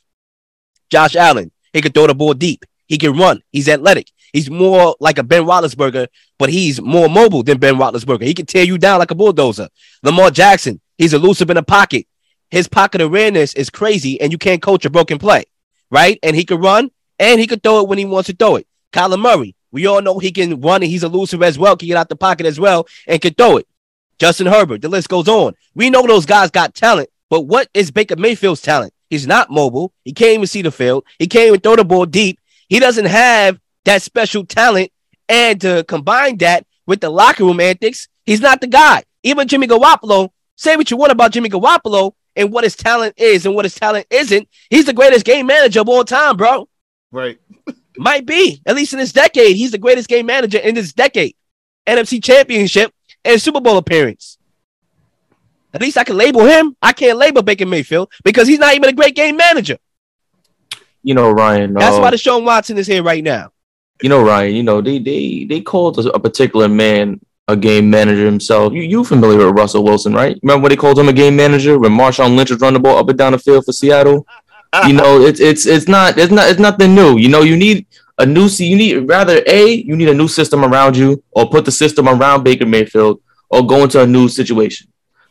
Josh 0.89 1.15
Allen, 1.15 1.51
he 1.71 1.81
can 1.81 1.93
throw 1.93 2.05
the 2.05 2.13
ball 2.13 2.33
deep. 2.33 2.65
He 2.85 2.97
can 2.97 3.17
run. 3.17 3.41
He's 3.51 3.69
athletic. 3.69 4.11
He's 4.33 4.49
more 4.49 4.95
like 4.99 5.17
a 5.17 5.23
Ben 5.23 5.43
Roethlisberger, 5.43 6.07
but 6.37 6.49
he's 6.49 6.81
more 6.81 7.07
mobile 7.07 7.43
than 7.43 7.59
Ben 7.59 7.75
Roethlisberger. 7.75 8.23
He 8.23 8.33
can 8.33 8.45
tear 8.45 8.65
you 8.65 8.77
down 8.77 8.99
like 8.99 9.11
a 9.11 9.15
bulldozer. 9.15 9.69
Lamar 10.03 10.31
Jackson, 10.31 10.81
he's 10.97 11.13
elusive 11.13 11.49
in 11.49 11.55
the 11.55 11.63
pocket. 11.63 12.07
His 12.51 12.67
pocket 12.67 13.01
awareness 13.01 13.53
is 13.53 13.69
crazy, 13.69 14.19
and 14.19 14.31
you 14.31 14.37
can't 14.37 14.61
coach 14.61 14.85
a 14.85 14.89
broken 14.89 15.17
play, 15.17 15.45
right? 15.89 16.19
And 16.21 16.35
he 16.35 16.43
can 16.43 16.59
run, 16.59 16.91
and 17.17 17.39
he 17.39 17.47
can 17.47 17.59
throw 17.59 17.79
it 17.79 17.87
when 17.87 17.97
he 17.97 18.05
wants 18.05 18.27
to 18.27 18.35
throw 18.35 18.57
it. 18.57 18.67
Kyler 18.91 19.19
Murray, 19.19 19.55
we 19.71 19.87
all 19.87 20.01
know 20.01 20.19
he 20.19 20.31
can 20.31 20.59
run, 20.61 20.83
and 20.83 20.91
he's 20.91 21.03
elusive 21.03 21.41
as 21.41 21.57
well, 21.57 21.77
can 21.77 21.87
get 21.87 21.97
out 21.97 22.09
the 22.09 22.15
pocket 22.15 22.45
as 22.45 22.59
well, 22.59 22.85
and 23.07 23.21
can 23.21 23.33
throw 23.33 23.57
it. 23.57 23.67
Justin 24.19 24.47
Herbert, 24.47 24.81
the 24.81 24.89
list 24.89 25.09
goes 25.09 25.27
on. 25.27 25.53
We 25.75 25.89
know 25.89 26.05
those 26.05 26.25
guys 26.25 26.51
got 26.51 26.73
talent, 26.73 27.09
but 27.29 27.41
what 27.41 27.67
is 27.73 27.91
Baker 27.91 28.15
Mayfield's 28.15 28.61
talent? 28.61 28.93
He's 29.09 29.27
not 29.27 29.51
mobile. 29.51 29.93
He 30.03 30.13
can't 30.13 30.33
even 30.33 30.47
see 30.47 30.61
the 30.61 30.71
field. 30.71 31.05
He 31.19 31.27
can't 31.27 31.47
even 31.47 31.59
throw 31.59 31.75
the 31.75 31.83
ball 31.83 32.05
deep. 32.05 32.39
He 32.67 32.79
doesn't 32.79 33.05
have 33.05 33.59
that 33.85 34.01
special 34.01 34.45
talent. 34.45 34.91
And 35.29 35.59
to 35.61 35.83
combine 35.87 36.37
that 36.37 36.65
with 36.85 37.01
the 37.01 37.09
locker 37.09 37.43
room 37.43 37.59
antics, 37.59 38.07
he's 38.25 38.41
not 38.41 38.61
the 38.61 38.67
guy. 38.67 39.03
Even 39.23 39.47
Jimmy 39.47 39.67
Garoppolo, 39.67 40.29
say 40.55 40.75
what 40.75 40.91
you 40.91 40.97
want 40.97 41.11
about 41.11 41.31
Jimmy 41.31 41.49
Garoppolo 41.49 42.13
and 42.35 42.51
what 42.51 42.63
his 42.63 42.75
talent 42.75 43.13
is 43.17 43.45
and 43.45 43.55
what 43.55 43.65
his 43.65 43.75
talent 43.75 44.07
isn't. 44.09 44.47
He's 44.69 44.85
the 44.85 44.93
greatest 44.93 45.25
game 45.25 45.45
manager 45.45 45.81
of 45.81 45.89
all 45.89 46.03
time, 46.03 46.37
bro. 46.37 46.67
Right. 47.11 47.39
Might 47.97 48.25
be, 48.25 48.61
at 48.65 48.75
least 48.75 48.93
in 48.93 48.99
this 48.99 49.13
decade. 49.13 49.55
He's 49.55 49.71
the 49.71 49.77
greatest 49.77 50.09
game 50.09 50.25
manager 50.25 50.57
in 50.57 50.75
this 50.75 50.93
decade. 50.93 51.35
NFC 51.85 52.23
championship 52.23 52.93
and 53.25 53.41
Super 53.41 53.61
Bowl 53.61 53.77
appearance. 53.77 54.37
At 55.73 55.81
least 55.81 55.97
I 55.97 56.03
can 56.03 56.17
label 56.17 56.45
him. 56.45 56.75
I 56.81 56.93
can't 56.93 57.17
label 57.17 57.41
Baker 57.41 57.65
Mayfield 57.65 58.11
because 58.23 58.47
he's 58.47 58.59
not 58.59 58.75
even 58.75 58.89
a 58.89 58.93
great 58.93 59.15
game 59.15 59.37
manager. 59.37 59.77
You 61.01 61.15
know, 61.15 61.31
Ryan. 61.31 61.73
That's 61.73 61.97
uh, 61.97 61.99
why 61.99 62.11
Deshaun 62.11 62.45
Watson 62.45 62.77
is 62.77 62.87
here 62.87 63.03
right 63.03 63.23
now. 63.23 63.51
You 64.01 64.09
know, 64.09 64.23
Ryan. 64.23 64.55
You 64.55 64.63
know 64.63 64.81
they 64.81 64.99
they 64.99 65.45
they 65.45 65.61
called 65.61 65.97
a, 65.99 66.09
a 66.13 66.19
particular 66.19 66.69
man 66.69 67.19
a 67.47 67.57
game 67.57 67.89
manager 67.89 68.25
himself. 68.25 68.73
You 68.73 68.83
you 68.83 69.03
familiar 69.03 69.47
with 69.47 69.57
Russell 69.57 69.83
Wilson, 69.83 70.13
right? 70.13 70.39
Remember 70.43 70.63
when 70.63 70.69
they 70.69 70.75
called 70.75 70.99
him 70.99 71.09
a 71.09 71.13
game 71.13 71.35
manager 71.35 71.79
when 71.79 71.91
Marshawn 71.91 72.35
Lynch 72.35 72.51
was 72.51 72.59
running 72.61 72.75
the 72.75 72.79
ball 72.79 72.97
up 72.97 73.09
and 73.09 73.17
down 73.17 73.33
the 73.33 73.39
field 73.39 73.65
for 73.65 73.73
Seattle? 73.73 74.25
you 74.87 74.93
know, 74.93 75.21
it's 75.21 75.39
it's 75.39 75.65
it's 75.65 75.87
not 75.87 76.17
it's 76.17 76.31
not 76.31 76.49
it's 76.49 76.59
nothing 76.59 76.95
new. 76.95 77.17
You 77.17 77.29
know, 77.29 77.41
you 77.41 77.55
need 77.55 77.85
a 78.17 78.25
new 78.25 78.47
you 78.47 78.75
need 78.75 78.97
rather 79.09 79.41
a 79.47 79.73
you 79.73 79.95
need 79.95 80.09
a 80.09 80.13
new 80.13 80.27
system 80.27 80.63
around 80.63 80.95
you 80.95 81.23
or 81.31 81.49
put 81.49 81.65
the 81.65 81.71
system 81.71 82.07
around 82.07 82.43
Baker 82.43 82.65
Mayfield 82.65 83.21
or 83.49 83.65
go 83.65 83.83
into 83.83 84.01
a 84.01 84.07
new 84.07 84.27
situation. 84.27 84.87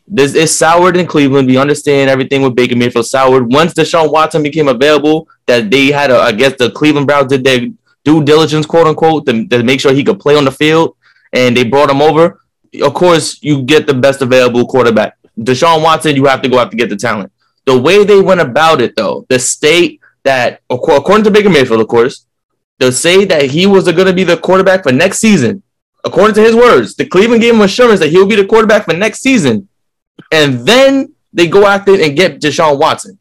This 0.06 0.34
is 0.34 0.56
soured 0.56 0.96
in 0.96 1.06
Cleveland. 1.06 1.46
We 1.46 1.56
understand 1.56 2.10
everything 2.10 2.42
with 2.42 2.56
Baker 2.56 2.76
Mayfield 2.76 3.06
soured. 3.06 3.52
Once 3.52 3.72
Deshaun 3.74 4.12
Watson 4.12 4.42
became 4.42 4.68
available, 4.68 5.28
that 5.46 5.70
they 5.70 5.86
had 5.86 6.10
a, 6.10 6.18
I 6.18 6.32
guess 6.32 6.54
the 6.56 6.70
Cleveland 6.70 7.06
Browns 7.06 7.28
did 7.28 7.44
their 7.44 7.68
due 8.04 8.24
diligence, 8.24 8.66
quote 8.66 8.86
unquote, 8.86 9.26
to, 9.26 9.46
to 9.46 9.62
make 9.62 9.80
sure 9.80 9.92
he 9.92 10.04
could 10.04 10.18
play 10.18 10.36
on 10.36 10.44
the 10.44 10.50
field, 10.50 10.96
and 11.32 11.56
they 11.56 11.64
brought 11.64 11.90
him 11.90 12.02
over. 12.02 12.40
Of 12.82 12.94
course, 12.94 13.38
you 13.42 13.62
get 13.62 13.86
the 13.86 13.94
best 13.94 14.22
available 14.22 14.66
quarterback. 14.66 15.16
Deshaun 15.38 15.82
Watson, 15.82 16.16
you 16.16 16.26
have 16.26 16.42
to 16.42 16.48
go 16.48 16.58
out 16.58 16.70
to 16.72 16.76
get 16.76 16.90
the 16.90 16.96
talent. 16.96 17.32
The 17.64 17.78
way 17.78 18.04
they 18.04 18.20
went 18.20 18.40
about 18.40 18.80
it, 18.80 18.96
though, 18.96 19.24
the 19.28 19.38
state 19.38 20.00
that, 20.24 20.62
according 20.68 21.24
to 21.24 21.30
Baker 21.30 21.50
Mayfield, 21.50 21.80
of 21.80 21.88
course, 21.88 22.26
to 22.82 22.92
say 22.92 23.24
that 23.24 23.50
he 23.50 23.66
was 23.66 23.84
going 23.84 24.06
to 24.06 24.12
be 24.12 24.24
the 24.24 24.36
quarterback 24.36 24.82
for 24.82 24.92
next 24.92 25.18
season, 25.18 25.62
according 26.04 26.34
to 26.34 26.42
his 26.42 26.54
words, 26.54 26.94
the 26.94 27.06
Cleveland 27.06 27.42
gave 27.42 27.54
him 27.54 27.60
assurance 27.60 28.00
that 28.00 28.10
he'll 28.10 28.26
be 28.26 28.36
the 28.36 28.46
quarterback 28.46 28.84
for 28.84 28.94
next 28.94 29.20
season 29.20 29.68
and 30.30 30.66
then 30.66 31.14
they 31.32 31.46
go 31.46 31.66
after 31.66 32.00
and 32.00 32.16
get 32.16 32.40
Deshaun 32.40 32.78
Watson. 32.78 33.18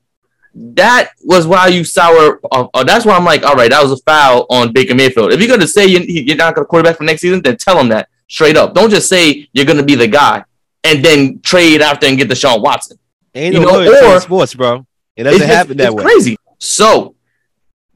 That 0.54 1.12
was 1.24 1.48
why 1.48 1.68
you 1.68 1.84
sour. 1.86 2.40
Uh, 2.52 2.68
uh, 2.74 2.84
that's 2.84 3.06
why 3.06 3.16
I'm 3.16 3.24
like, 3.24 3.44
all 3.44 3.56
right, 3.56 3.70
that 3.70 3.82
was 3.82 3.94
a 3.94 4.04
foul 4.04 4.46
on 4.50 4.74
Baker 4.74 4.94
Mayfield. 4.94 5.32
If 5.32 5.40
you're 5.40 5.50
gonna 5.50 5.68
say 5.68 5.86
you're, 5.86 6.02
you're 6.02 6.36
not 6.36 6.56
gonna 6.56 6.68
quarterback 6.68 6.98
for 6.98 7.06
next 7.06 7.22
season, 7.22 7.42
then 7.42 7.56
tell 7.56 7.80
him 7.80 7.88
that 7.90 8.10
straight 8.28 8.58
up. 8.58 8.74
Don't 8.74 8.90
just 8.90 9.08
say 9.08 9.48
you're 9.54 9.66
gonna 9.66 9.84
be 9.84 9.96
the 9.96 10.08
guy 10.08 10.44
and 10.84 11.04
then 11.06 11.40
trade 11.40 11.82
after 11.82 12.06
and 12.06 12.18
get 12.18 12.28
Deshaun 12.28 12.62
Watson. 12.62 12.98
Ain't 13.34 13.54
you 13.54 13.62
no 13.62 13.82
know, 13.82 14.14
or 14.14 14.20
sports, 14.20 14.54
bro. 14.54 14.86
It 15.16 15.24
doesn't 15.24 15.48
happen 15.48 15.78
that 15.78 15.94
way. 15.94 16.04
Crazy. 16.04 16.38
So 16.60 17.16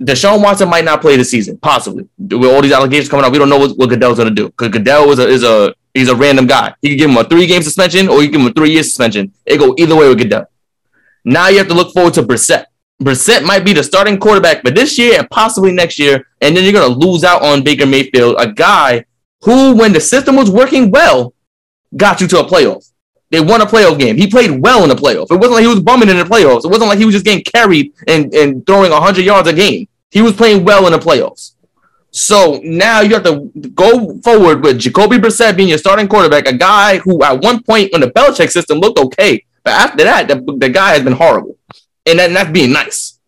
Deshaun 0.02 0.44
Watson 0.44 0.70
might 0.70 0.84
not 0.84 1.02
play 1.02 1.16
the 1.16 1.24
season, 1.24 1.58
possibly. 1.58 2.08
With 2.18 2.46
all 2.46 2.62
these 2.62 2.74
allegations 2.74 3.10
coming 3.10 3.26
out, 3.26 3.32
we 3.32 3.38
don't 3.38 3.50
know 3.50 3.58
what, 3.58 3.78
what 3.78 3.90
Goodell's 3.90 4.18
going 4.18 4.30
to 4.30 4.36
do. 4.36 4.50
Because 4.50 4.70
Goodell 4.70 5.12
is 5.12 5.20
a, 5.20 5.28
is 5.28 5.44
a 5.44 5.74
he's 5.94 6.10
a 6.10 6.16
random 6.16 6.48
guy. 6.48 6.76
He 6.82 6.90
can 6.90 6.98
give 6.98 7.10
him 7.10 7.18
a 7.18 7.24
three 7.24 7.48
game 7.48 7.62
suspension 7.62 8.10
or 8.10 8.22
you 8.22 8.30
give 8.30 8.42
him 8.42 8.48
a 8.48 8.54
three 8.54 8.72
year 8.72 8.84
suspension. 8.84 9.34
It 9.46 9.58
go 9.58 9.74
either 9.78 9.96
way 9.96 10.10
with 10.10 10.18
Goodell. 10.18 10.48
Now 11.24 11.48
you 11.48 11.58
have 11.60 11.68
to 11.70 11.74
look 11.74 11.94
forward 11.94 12.14
to 12.16 12.24
Brissett. 12.24 12.66
Brissett 13.02 13.44
might 13.44 13.66
be 13.66 13.74
the 13.74 13.84
starting 13.84 14.20
quarterback 14.20 14.62
for 14.64 14.72
this 14.72 14.98
year 14.98 15.20
and 15.20 15.30
possibly 15.30 15.72
next 15.72 16.00
year, 16.00 16.28
and 16.42 16.56
then 16.56 16.64
you're 16.64 16.74
going 16.74 16.94
to 16.94 17.00
lose 17.00 17.24
out 17.24 17.42
on 17.42 17.64
Baker 17.64 17.86
Mayfield, 17.86 18.36
a 18.40 18.52
guy 18.52 19.06
who, 19.42 19.76
when 19.76 19.92
the 19.92 20.00
system 20.00 20.36
was 20.38 20.50
working 20.50 20.92
well, 20.92 21.34
got 21.98 22.22
you 22.22 22.28
to 22.28 22.40
a 22.40 22.46
playoff. 22.46 22.90
They 23.36 23.42
won 23.42 23.60
a 23.60 23.66
playoff 23.66 24.00
game. 24.00 24.16
He 24.16 24.28
played 24.28 24.50
well 24.50 24.84
in 24.84 24.88
the 24.88 24.96
playoffs. 24.96 25.30
It 25.30 25.36
wasn't 25.36 25.56
like 25.56 25.64
he 25.64 25.68
was 25.68 25.82
bumming 25.82 26.08
in 26.08 26.16
the 26.16 26.24
playoffs. 26.24 26.64
It 26.64 26.70
wasn't 26.70 26.88
like 26.88 26.98
he 26.98 27.04
was 27.04 27.16
just 27.16 27.26
getting 27.26 27.44
carried 27.44 27.92
and, 28.08 28.34
and 28.34 28.66
throwing 28.66 28.92
100 28.92 29.26
yards 29.26 29.50
a 29.50 29.54
game. 29.54 29.90
He 30.10 30.22
was 30.22 30.32
playing 30.32 30.64
well 30.64 30.86
in 30.86 30.94
the 30.94 31.00
playoffs. 31.00 31.56
So 32.12 32.62
now 32.64 33.02
you 33.02 33.14
have 33.14 33.26
to 33.26 33.52
go 33.74 34.18
forward 34.20 34.64
with 34.64 34.80
Jacoby 34.80 35.18
Brissett 35.18 35.58
being 35.58 35.68
your 35.68 35.78
starting 35.78 36.08
quarterback, 36.08 36.48
a 36.48 36.56
guy 36.56 37.00
who 37.00 37.22
at 37.24 37.44
one 37.44 37.62
point 37.62 37.92
in 37.92 38.00
the 38.00 38.08
Belichick 38.08 38.52
system 38.52 38.80
looked 38.80 39.00
okay, 39.00 39.44
but 39.66 39.74
after 39.74 40.06
that, 40.06 40.30
the, 40.30 40.56
the 40.58 40.70
guy 40.70 40.94
has 40.94 41.04
been 41.04 41.12
horrible, 41.12 41.58
and, 42.06 42.18
that, 42.20 42.28
and 42.28 42.36
that's 42.38 42.52
being 42.52 42.72
nice. 42.72 43.20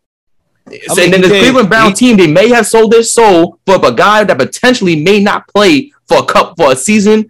I 0.66 0.80
so, 0.86 1.04
and 1.04 1.12
then 1.12 1.20
the 1.20 1.28
Cleveland 1.28 1.68
Brown 1.68 1.90
he, 1.90 1.96
team, 1.96 2.16
they 2.16 2.32
may 2.32 2.48
have 2.48 2.66
sold 2.66 2.94
their 2.94 3.04
soul 3.04 3.60
for 3.66 3.86
a 3.86 3.92
guy 3.92 4.24
that 4.24 4.38
potentially 4.38 4.96
may 4.96 5.20
not 5.22 5.50
play 5.50 5.92
for 6.08 6.20
a 6.20 6.26
cup 6.26 6.54
for 6.56 6.72
a 6.72 6.78
season, 6.78 7.30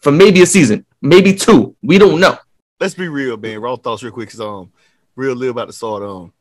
for 0.00 0.10
maybe 0.10 0.42
a 0.42 0.46
season 0.46 0.85
maybe 1.08 1.34
two. 1.34 1.76
We 1.82 1.98
don't 1.98 2.20
know. 2.20 2.38
Let's 2.80 2.94
be 2.94 3.08
real, 3.08 3.36
man. 3.36 3.60
Raw 3.60 3.76
thoughts, 3.76 4.02
real 4.02 4.12
quick. 4.12 4.30
Cause, 4.30 4.40
um, 4.40 4.72
real 5.14 5.34
live 5.34 5.50
about 5.50 5.66
to 5.66 5.72
start. 5.72 6.02
Um, 6.02 6.32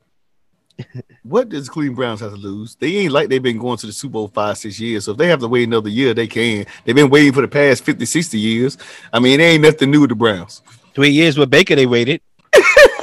what 1.24 1.50
does 1.50 1.70
Cleveland 1.70 1.96
Browns 1.96 2.20
have 2.20 2.32
to 2.32 2.38
lose? 2.38 2.76
They 2.76 2.98
ain't 2.98 3.12
like 3.12 3.30
they've 3.30 3.42
been 3.42 3.58
going 3.58 3.78
to 3.78 3.86
the 3.86 3.94
Super 3.94 4.14
Bowl 4.14 4.28
five, 4.28 4.58
six 4.58 4.80
years. 4.80 5.06
So 5.06 5.12
if 5.12 5.18
they 5.18 5.28
have 5.28 5.40
to 5.40 5.48
wait 5.48 5.68
another 5.68 5.90
year, 5.90 6.14
they 6.14 6.28
can. 6.28 6.66
They've 6.84 6.96
been 6.96 7.10
waiting 7.10 7.34
for 7.34 7.42
the 7.42 7.48
past 7.48 7.84
50, 7.84 8.06
60 8.06 8.38
years. 8.38 8.78
I 9.14 9.20
mean, 9.20 9.40
it 9.40 9.44
ain't 9.44 9.64
nothing 9.64 9.92
new 9.92 10.02
with 10.02 10.10
the 10.10 10.16
Browns. 10.16 10.62
Three 10.94 11.10
years 11.10 11.38
with 11.38 11.50
Baker, 11.50 11.76
they 11.76 11.86
waited. 11.86 12.22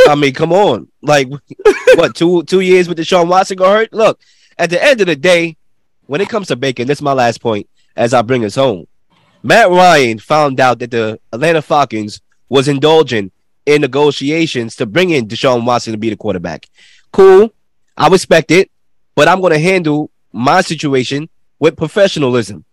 I 0.09 0.15
mean, 0.17 0.35
come 0.35 0.53
on. 0.53 0.89
Like 1.01 1.29
what, 1.95 2.15
two 2.15 2.43
two 2.45 2.61
years 2.61 2.89
with 2.89 2.99
Deshaun 2.99 3.29
Watson 3.29 3.57
got 3.57 3.73
hurt? 3.73 3.93
Look, 3.93 4.21
at 4.59 4.71
the 4.71 4.83
end 4.83 5.01
of 5.01 5.07
the 5.07 5.17
day, 5.17 5.57
when 6.07 6.21
it 6.21 6.29
comes 6.29 6.49
to 6.49 6.57
Baker, 6.57 6.85
this 6.85 6.99
is 6.99 7.03
my 7.03 7.13
last 7.13 7.41
point 7.41 7.69
as 7.97 8.15
I 8.15 8.23
bring 8.23 8.45
us 8.45 8.55
home. 8.55 8.87
Matt 9.43 9.71
Ryan 9.71 10.19
found 10.19 10.61
out 10.61 10.79
that 10.79 10.93
the 10.93 11.19
Atlanta 11.33 11.63
Falcons 11.63 12.21
was 12.49 12.69
indulging 12.69 13.33
in 13.67 13.81
negotiations 13.81 14.77
to 14.77 14.87
bring 14.87 15.11
in 15.11 15.27
Deshaun 15.27 15.65
Watson 15.65 15.93
to 15.93 15.99
be 15.99 16.11
the 16.11 16.17
quarterback. 16.17 16.69
Cool. 17.13 17.53
I 17.97 18.09
respect 18.09 18.51
it, 18.51 18.71
but 19.15 19.29
I'm 19.29 19.41
going 19.41 19.53
to 19.53 19.59
handle 19.59 20.11
my 20.33 20.61
situation 20.61 21.29
with 21.59 21.77
professionalism. 21.77 22.65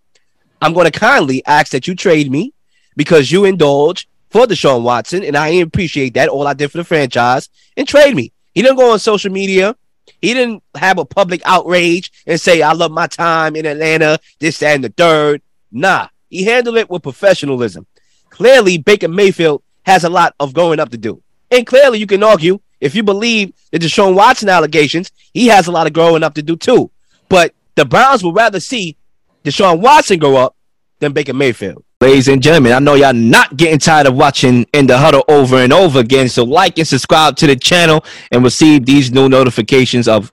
I'm 0.62 0.73
going 0.73 0.89
to 0.89 0.99
kindly 0.99 1.43
ask 1.45 1.71
that 1.71 1.88
you 1.88 1.95
trade 1.95 2.32
me 2.32 2.53
because 2.95 3.32
you 3.32 3.45
indulge 3.45 4.08
for 4.29 4.45
Deshaun 4.45 4.84
Watson, 4.84 5.23
and 5.23 5.36
I 5.36 5.47
appreciate 5.47 6.13
that. 6.13 6.29
All 6.29 6.45
I 6.45 6.53
did 6.53 6.71
for 6.71 6.77
the 6.77 6.84
franchise 6.84 7.49
and 7.75 7.88
trade 7.88 8.15
me. 8.15 8.32
He 8.53 8.62
didn't 8.62 8.77
go 8.77 8.91
on 8.91 8.99
social 8.99 9.32
media. 9.32 9.75
He 10.21 10.34
didn't 10.34 10.63
have 10.75 10.97
a 10.97 11.05
public 11.05 11.41
outrage 11.45 12.12
and 12.27 12.39
say, 12.39 12.62
I 12.62 12.73
love 12.73 12.91
my 12.91 13.08
time 13.08 13.55
in 13.55 13.65
Atlanta, 13.65 14.19
this, 14.39 14.60
that, 14.60 14.75
and 14.75 14.84
the 14.84 14.89
third. 14.89 15.41
Nah, 15.71 16.10
he 16.29 16.43
handled 16.43 16.77
it 16.77 16.89
with 16.89 17.03
professionalism. 17.03 17.85
Clearly, 18.29 18.77
Baker 18.77 19.07
Mayfield 19.07 19.63
has 19.83 20.03
a 20.03 20.09
lot 20.09 20.35
of 20.39 20.53
growing 20.53 20.79
up 20.79 20.89
to 20.89 20.97
do. 20.97 21.21
And 21.51 21.65
clearly, 21.65 21.99
you 21.99 22.07
can 22.07 22.23
argue, 22.23 22.59
if 22.79 22.95
you 22.95 23.03
believe 23.03 23.53
the 23.71 23.79
Deshaun 23.79 24.15
Watson 24.15 24.49
allegations, 24.49 25.11
he 25.33 25.47
has 25.47 25.67
a 25.67 25.71
lot 25.71 25.87
of 25.87 25.93
growing 25.93 26.23
up 26.23 26.35
to 26.35 26.43
do 26.43 26.55
too. 26.55 26.91
But 27.27 27.53
the 27.75 27.85
Browns 27.85 28.23
would 28.23 28.35
rather 28.35 28.59
see 28.59 28.97
Deshaun 29.43 29.79
Watson 29.79 30.19
grow 30.19 30.35
up 30.35 30.55
than 30.99 31.13
Baker 31.13 31.33
Mayfield. 31.33 31.83
Ladies 32.01 32.29
and 32.29 32.41
gentlemen, 32.41 32.71
I 32.71 32.79
know 32.79 32.93
y'all 32.93 33.13
not 33.13 33.57
getting 33.57 33.79
tired 33.79 34.07
of 34.07 34.15
watching 34.15 34.65
in 34.73 34.87
the 34.87 34.97
huddle 34.97 35.25
over 35.27 35.57
and 35.57 35.73
over 35.73 35.99
again. 35.99 36.29
So 36.29 36.45
like 36.45 36.77
and 36.77 36.87
subscribe 36.87 37.35
to 37.37 37.47
the 37.47 37.57
channel 37.57 38.05
and 38.31 38.43
receive 38.43 38.85
these 38.85 39.11
new 39.11 39.27
notifications 39.27 40.07
of 40.07 40.31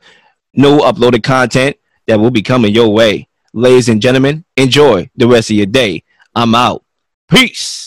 new 0.54 0.78
uploaded 0.78 1.24
content 1.24 1.76
that 2.06 2.20
will 2.20 2.30
be 2.30 2.42
coming 2.42 2.72
your 2.72 2.88
way 2.88 3.28
ladies 3.56 3.88
and 3.88 4.02
gentlemen, 4.02 4.44
enjoy 4.56 5.10
the 5.16 5.26
rest 5.26 5.50
of 5.50 5.56
your 5.56 5.66
day. 5.66 6.04
I'm 6.34 6.54
out. 6.54 6.84
Peace. 7.28 7.85